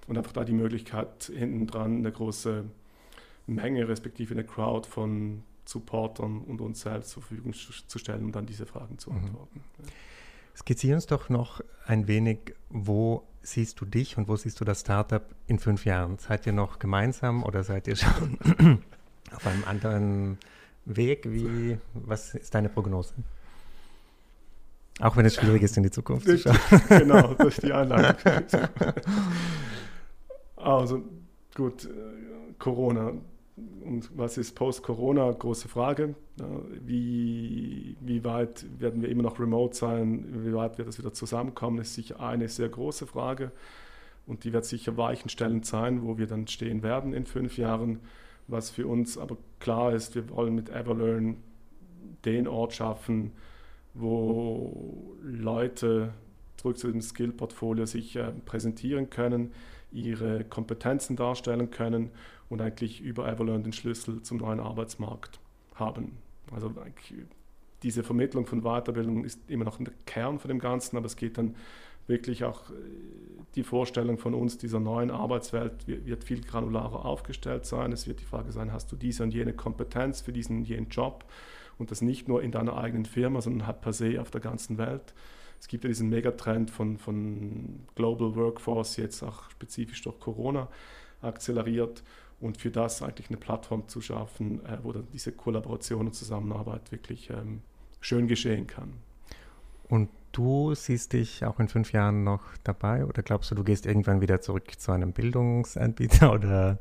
Und 0.08 0.17
einfach 0.17 0.31
da 0.31 0.43
die 0.43 0.53
Möglichkeit, 0.53 1.31
hinten 1.36 1.67
dran 1.67 1.98
eine 1.98 2.12
große 2.12 2.65
Menge, 3.46 3.88
respektive 3.88 4.34
eine 4.34 4.43
Crowd 4.43 4.89
von 4.89 5.43
Supportern 5.70 6.42
und 6.42 6.62
uns 6.62 6.82
selbst 6.82 7.12
zur 7.12 7.22
Verfügung 7.22 7.54
zu 7.54 8.00
stellen, 8.00 8.26
um 8.26 8.32
dann 8.32 8.46
diese 8.46 8.66
Fragen 8.66 8.98
zu 8.98 9.12
beantworten. 9.12 9.62
Mhm. 9.78 9.88
Skizziere 10.56 10.96
uns 10.96 11.06
doch 11.06 11.30
noch 11.30 11.62
ein 11.86 12.08
wenig, 12.08 12.56
wo 12.70 13.24
siehst 13.44 13.80
du 13.80 13.86
dich 13.86 14.18
und 14.18 14.28
wo 14.28 14.36
siehst 14.36 14.60
du 14.60 14.66
das 14.66 14.82
Startup 14.82 15.24
in 15.48 15.60
fünf 15.60 15.86
Jahren? 15.86 16.18
Seid 16.18 16.46
ihr 16.48 16.54
noch 16.54 16.80
gemeinsam 16.80 17.44
oder 17.44 17.64
seid 17.64 17.88
ihr 17.88 17.96
schon 17.96 18.38
auf 19.34 19.46
einem 19.46 19.64
anderen 19.66 20.40
Weg? 20.86 21.32
Wie, 21.32 21.78
was 21.94 22.34
ist 22.34 22.56
deine 22.56 22.70
Prognose? 22.70 23.14
Auch 25.00 25.15
wenn 25.15 25.26
es 25.26 25.36
schwierig 25.36 25.62
ist, 25.62 25.78
in 25.78 25.84
die 25.84 25.91
Zukunft 25.91 26.26
zu 26.26 26.38
schauen. 26.38 26.58
genau, 26.89 27.36
das 27.36 27.48
ist 27.48 27.63
die 27.63 27.72
Einladung. 27.72 28.15
also 30.58 31.04
gut, 31.56 31.86
äh, 31.86 32.54
Corona. 32.58 33.13
Und 33.84 34.10
was 34.15 34.38
ist 34.38 34.56
Post-Corona? 34.56 35.32
Große 35.32 35.67
Frage. 35.67 36.15
Wie, 36.86 37.95
wie 38.02 38.24
weit 38.24 38.65
werden 38.80 39.02
wir 39.02 39.10
immer 39.10 39.24
noch 39.24 39.39
remote 39.39 39.76
sein? 39.76 40.45
Wie 40.45 40.54
weit 40.54 40.78
wird 40.78 40.88
es 40.88 41.00
wieder 41.00 41.13
zusammenkommen? 41.13 41.80
ist 41.80 41.95
sicher 41.95 42.19
eine 42.19 42.48
sehr 42.50 42.69
große 42.69 43.08
Frage. 43.08 43.52
Und 44.28 44.43
die 44.43 44.54
wird 44.54 44.65
sicher 44.65 44.95
weichenstellend 44.98 45.65
sein, 45.65 46.04
wo 46.04 46.17
wir 46.17 46.28
dann 46.28 46.48
stehen 46.48 46.84
werden 46.84 47.13
in 47.13 47.26
fünf 47.26 47.58
Jahren. 47.58 48.00
Was 48.48 48.69
für 48.69 48.88
uns 48.88 49.17
aber 49.17 49.38
klar 49.60 49.93
ist, 49.93 50.15
wir 50.15 50.30
wollen 50.30 50.56
mit 50.56 50.69
Everlearn 50.69 51.38
den 52.26 52.48
Ort 52.48 52.74
schaffen, 52.74 53.32
wo 53.93 55.15
Leute 55.24 56.13
zurück 56.58 56.78
zu 56.78 56.91
dem 56.91 57.02
Skill-Portfolio 57.02 57.86
sich 57.86 58.19
präsentieren 58.45 59.10
können, 59.10 59.52
ihre 59.91 60.43
Kompetenzen 60.43 61.15
darstellen 61.15 61.71
können 61.71 62.12
und 62.49 62.62
eigentlich 62.62 63.02
über 63.02 63.28
Everlearn 63.28 63.63
den 63.63 63.73
Schlüssel 63.73 64.21
zum 64.21 64.38
neuen 64.38 64.60
Arbeitsmarkt 64.60 65.39
haben. 65.75 66.17
Also 66.52 66.73
diese 67.84 68.04
Vermittlung 68.04 68.45
von 68.45 68.62
Weiterbildung 68.62 69.23
ist 69.23 69.39
immer 69.47 69.65
noch 69.65 69.78
der 69.78 69.93
Kern 70.06 70.39
von 70.39 70.49
dem 70.49 70.60
Ganzen, 70.60 70.97
aber 70.97 71.06
es 71.06 71.15
geht 71.15 71.38
dann 71.38 71.56
wirklich 72.08 72.43
auch 72.43 72.69
äh, 72.71 72.73
die 73.56 73.63
Vorstellung 73.63 74.17
von 74.17 74.34
uns 74.34 74.58
dieser 74.58 74.80
neuen 74.80 75.12
Arbeitswelt 75.12 75.88
wird 75.88 76.23
viel 76.23 76.41
granularer 76.41 77.06
aufgestellt 77.06 77.65
sein. 77.65 77.91
Es 77.91 78.08
wird 78.08 78.19
die 78.19 78.25
Frage 78.25 78.52
sein, 78.52 78.73
hast 78.73 78.91
du 78.91 78.95
diese 78.95 79.23
und 79.23 79.34
jene 79.34 79.54
Kompetenz 79.54 80.21
für 80.21 80.34
diesen 80.34 80.58
und 80.58 80.67
jenen 80.67 80.89
Job 80.89 81.25
und 81.78 81.91
das 81.91 82.02
nicht 82.02 82.28
nur 82.28 82.43
in 82.43 82.52
deiner 82.52 82.78
eigenen 82.78 83.06
Firma, 83.06 83.41
sondern 83.41 83.65
halt 83.65 83.82
per 83.82 83.93
se 83.93 84.19
auf 84.21 84.30
der 84.30 84.41
ganzen 84.41 84.78
Welt. 84.78 85.13
Es 85.60 85.67
gibt 85.67 85.84
ja 85.84 85.89
diesen 85.89 86.10
Megatrend 86.10 86.72
von, 86.72 86.98
von 86.98 87.82
Global 87.95 88.36
Workforce, 88.36 88.98
jetzt 88.98 89.24
auch 89.24 89.50
spezifisch 89.50 90.02
durch 90.04 90.19
Corona 90.19 90.69
akzeleriert 91.22 92.04
und 92.39 92.58
für 92.58 92.72
das 92.72 93.02
eigentlich 93.02 93.30
eine 93.30 93.38
Plattform 93.38 93.88
zu 93.88 94.02
schaffen, 94.02 94.65
äh, 94.65 94.78
wo 94.84 94.93
dann 94.93 95.08
diese 95.12 95.32
Kollaboration 95.32 96.08
und 96.08 96.13
Zusammenarbeit 96.13 96.91
wirklich 96.91 97.30
ähm, 97.30 97.62
schön 98.00 98.28
geschehen 98.28 98.67
kann. 98.67 98.93
Und 99.89 100.10
du 100.32 100.74
siehst 100.76 101.13
dich 101.13 101.43
auch 101.43 101.60
in 101.60 101.67
fünf 101.67 101.91
Jahren 101.91 102.24
noch 102.24 102.43
dabei 102.63 103.06
oder 103.06 103.24
glaubst 103.24 103.52
du, 103.52 103.56
du 103.56 103.63
gehst 103.63 103.86
irgendwann 103.86 104.22
wieder 104.22 104.39
zurück 104.39 104.80
zu 104.80 104.91
einem 104.91 105.12
Bildungsanbieter 105.12 106.32
oder? 106.34 106.80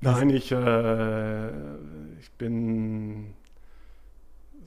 Nein, 0.00 0.30
ich, 0.30 0.50
äh, 0.50 1.50
ich 2.18 2.30
bin 2.38 3.34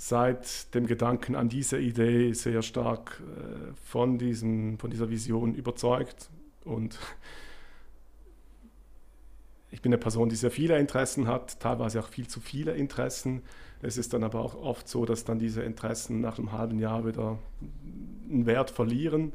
seit 0.08 0.74
dem 0.76 0.86
Gedanken 0.86 1.36
an 1.36 1.48
diese 1.48 1.80
Idee 1.80 2.34
sehr 2.34 2.62
stark 2.62 3.22
äh, 3.22 3.74
von, 3.86 4.18
diesem, 4.18 4.78
von 4.78 4.90
dieser 4.90 5.10
Vision 5.10 5.56
überzeugt 5.56 6.30
und 6.66 7.00
ich 9.72 9.82
bin 9.82 9.94
eine 9.94 9.98
Person, 9.98 10.28
die 10.28 10.36
sehr 10.36 10.52
viele 10.52 10.78
Interessen 10.78 11.28
hat, 11.28 11.60
teilweise 11.62 12.02
auch 12.02 12.10
viel 12.10 12.28
zu 12.28 12.42
viele 12.42 12.74
Interessen. 12.74 13.44
Es 13.82 13.98
ist 13.98 14.14
dann 14.14 14.24
aber 14.24 14.42
auch 14.42 14.56
oft 14.56 14.88
so, 14.88 15.06
dass 15.06 15.24
dann 15.24 15.40
diese 15.40 15.64
Interessen 15.64 16.22
nach 16.22 16.38
einem 16.38 16.52
halben 16.52 16.80
Jahr 16.80 17.08
wieder 17.08 17.40
einen 18.30 18.46
Wert 18.46 18.72
verlieren. 18.72 19.32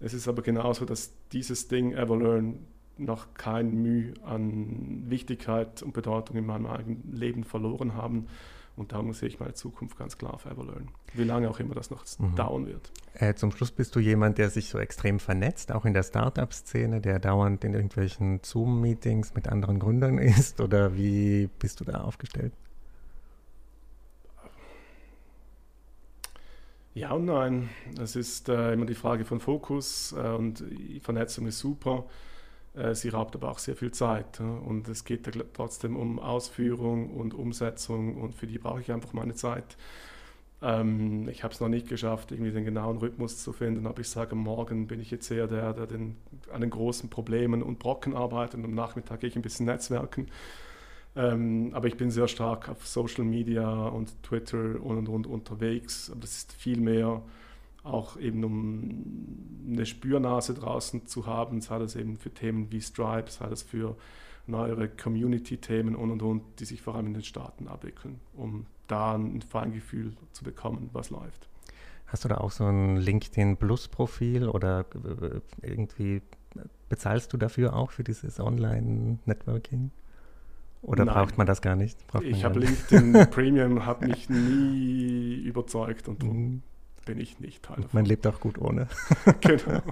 Es 0.00 0.14
ist 0.14 0.28
aber 0.28 0.42
genauso, 0.42 0.84
dass 0.84 1.12
dieses 1.32 1.68
Ding 1.68 1.92
Everlearn 1.92 2.60
noch 2.96 3.34
kein 3.34 3.82
Mühe 3.82 4.14
an 4.24 5.04
Wichtigkeit 5.10 5.82
und 5.82 5.92
Bedeutung 5.92 6.36
in 6.36 6.46
meinem 6.46 6.66
eigenen 6.66 7.12
Leben 7.12 7.44
verloren 7.44 7.94
haben. 7.94 8.28
Und 8.76 8.92
darum 8.92 9.12
sehe 9.12 9.28
ich 9.28 9.38
meine 9.38 9.54
Zukunft 9.54 9.96
ganz 9.96 10.18
klar 10.18 10.34
auf 10.34 10.46
Everlearn. 10.46 10.88
Wie 11.12 11.22
lange 11.22 11.48
auch 11.48 11.60
immer 11.60 11.74
das 11.74 11.90
noch 11.90 12.04
mhm. 12.18 12.34
dauern 12.34 12.66
wird. 12.66 12.90
Äh, 13.14 13.34
zum 13.34 13.52
Schluss 13.52 13.70
bist 13.70 13.94
du 13.94 14.00
jemand, 14.00 14.38
der 14.38 14.50
sich 14.50 14.68
so 14.68 14.78
extrem 14.78 15.20
vernetzt, 15.20 15.70
auch 15.70 15.84
in 15.84 15.94
der 15.94 16.02
Startup-Szene, 16.02 17.00
der 17.00 17.20
dauernd 17.20 17.62
in 17.62 17.74
irgendwelchen 17.74 18.40
Zoom-Meetings 18.42 19.34
mit 19.34 19.48
anderen 19.48 19.78
Gründern 19.78 20.18
ist? 20.18 20.60
Oder 20.60 20.96
wie 20.96 21.48
bist 21.60 21.80
du 21.80 21.84
da 21.84 22.00
aufgestellt? 22.00 22.52
Ja 26.94 27.12
und 27.12 27.24
nein. 27.24 27.70
Es 28.00 28.16
ist 28.16 28.48
äh, 28.48 28.72
immer 28.72 28.86
die 28.86 28.94
Frage 28.94 29.24
von 29.24 29.40
Fokus 29.40 30.12
äh, 30.16 30.30
und 30.30 30.64
Vernetzung 31.00 31.46
ist 31.46 31.58
super. 31.58 32.06
Äh, 32.74 32.94
sie 32.94 33.08
raubt 33.08 33.34
aber 33.34 33.50
auch 33.50 33.58
sehr 33.58 33.76
viel 33.76 33.92
Zeit. 33.92 34.40
Und 34.40 34.88
es 34.88 35.04
geht 35.04 35.28
trotzdem 35.52 35.96
um 35.96 36.18
Ausführung 36.18 37.10
und 37.10 37.34
Umsetzung 37.34 38.16
und 38.20 38.34
für 38.34 38.46
die 38.46 38.58
brauche 38.58 38.80
ich 38.80 38.92
einfach 38.92 39.12
meine 39.12 39.34
Zeit. 39.34 39.76
Ähm, 40.62 41.28
ich 41.28 41.44
habe 41.44 41.52
es 41.54 41.60
noch 41.60 41.68
nicht 41.68 41.88
geschafft, 41.88 42.32
irgendwie 42.32 42.52
den 42.52 42.64
genauen 42.64 42.98
Rhythmus 42.98 43.42
zu 43.42 43.52
finden, 43.52 43.86
aber 43.86 44.00
ich 44.00 44.08
sage, 44.08 44.34
morgen 44.34 44.86
bin 44.86 45.00
ich 45.00 45.10
jetzt 45.10 45.30
eher 45.30 45.46
der, 45.46 45.72
der 45.74 45.86
den, 45.86 46.16
an 46.52 46.60
den 46.60 46.70
großen 46.70 47.10
Problemen 47.10 47.62
und 47.62 47.78
Brocken 47.78 48.14
arbeitet 48.14 48.54
und 48.54 48.64
am 48.64 48.74
Nachmittag 48.74 49.20
gehe 49.20 49.28
ich 49.28 49.36
ein 49.36 49.42
bisschen 49.42 49.66
netzwerken. 49.66 50.28
Ähm, 51.16 51.70
aber 51.74 51.86
ich 51.88 51.96
bin 51.96 52.10
sehr 52.10 52.28
stark 52.28 52.68
auf 52.68 52.86
Social 52.86 53.24
Media 53.24 53.86
und 53.88 54.22
Twitter 54.22 54.82
und, 54.82 54.98
und, 54.98 55.08
und 55.08 55.26
unterwegs. 55.26 56.10
Aber 56.10 56.20
das 56.22 56.38
ist 56.38 56.52
viel 56.52 56.80
mehr 56.80 57.22
auch 57.84 58.16
eben 58.16 58.42
um 58.44 59.66
eine 59.68 59.86
Spürnase 59.86 60.54
draußen 60.54 61.06
zu 61.06 61.26
haben, 61.26 61.60
sei 61.60 61.78
das 61.78 61.96
eben 61.96 62.16
für 62.16 62.30
Themen 62.30 62.72
wie 62.72 62.80
Stripe, 62.80 63.30
sei 63.30 63.46
das 63.48 63.62
für 63.62 63.96
neuere 64.46 64.88
Community-Themen 64.88 65.94
und 65.94 66.10
und 66.10 66.22
und, 66.22 66.42
die 66.58 66.64
sich 66.64 66.82
vor 66.82 66.96
allem 66.96 67.06
in 67.08 67.14
den 67.14 67.22
Staaten 67.22 67.68
abwickeln, 67.68 68.20
um 68.34 68.66
da 68.86 69.14
ein 69.14 69.42
Feingefühl 69.42 70.14
zu 70.32 70.44
bekommen, 70.44 70.90
was 70.92 71.10
läuft. 71.10 71.48
Hast 72.06 72.24
du 72.24 72.28
da 72.28 72.38
auch 72.38 72.50
so 72.50 72.64
ein 72.64 72.96
LinkedIn 72.96 73.56
Plus-Profil 73.56 74.48
oder 74.48 74.84
äh, 74.94 75.40
irgendwie 75.62 76.22
bezahlst 76.88 77.32
du 77.32 77.36
dafür 77.36 77.74
auch 77.74 77.90
für 77.90 78.04
dieses 78.04 78.38
Online-Networking? 78.38 79.90
Oder 80.82 81.06
Nein. 81.06 81.14
braucht 81.14 81.38
man 81.38 81.46
das 81.46 81.62
gar 81.62 81.76
nicht? 81.76 81.98
Ich 82.22 82.44
habe 82.44 82.60
LinkedIn 82.60 83.12
Premium, 83.30 83.86
hat 83.86 84.02
mich 84.02 84.28
nie 84.28 85.36
überzeugt 85.44 86.08
und 86.08 86.22
darum 86.22 86.36
mhm. 86.36 86.62
Bin 87.04 87.18
ich 87.18 87.40
nicht 87.40 87.62
Teil 87.62 87.76
davon. 87.76 87.90
Man 87.92 88.04
lebt 88.04 88.26
auch 88.26 88.40
gut 88.40 88.58
ohne. 88.58 88.88
genau. 89.40 89.82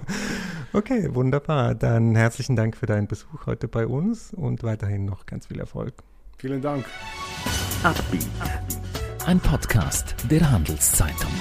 Okay, 0.73 1.13
wunderbar. 1.13 1.75
Dann 1.75 2.15
herzlichen 2.15 2.55
Dank 2.55 2.75
für 2.77 2.85
deinen 2.85 3.07
Besuch 3.07 3.45
heute 3.45 3.67
bei 3.67 3.87
uns 3.87 4.33
und 4.33 4.63
weiterhin 4.63 5.05
noch 5.05 5.25
ganz 5.25 5.47
viel 5.47 5.59
Erfolg. 5.59 5.93
Vielen 6.37 6.61
Dank. 6.61 6.85
Ein 9.25 9.39
Podcast 9.39 10.15
der 10.29 10.51
Handelszeitung. 10.51 11.31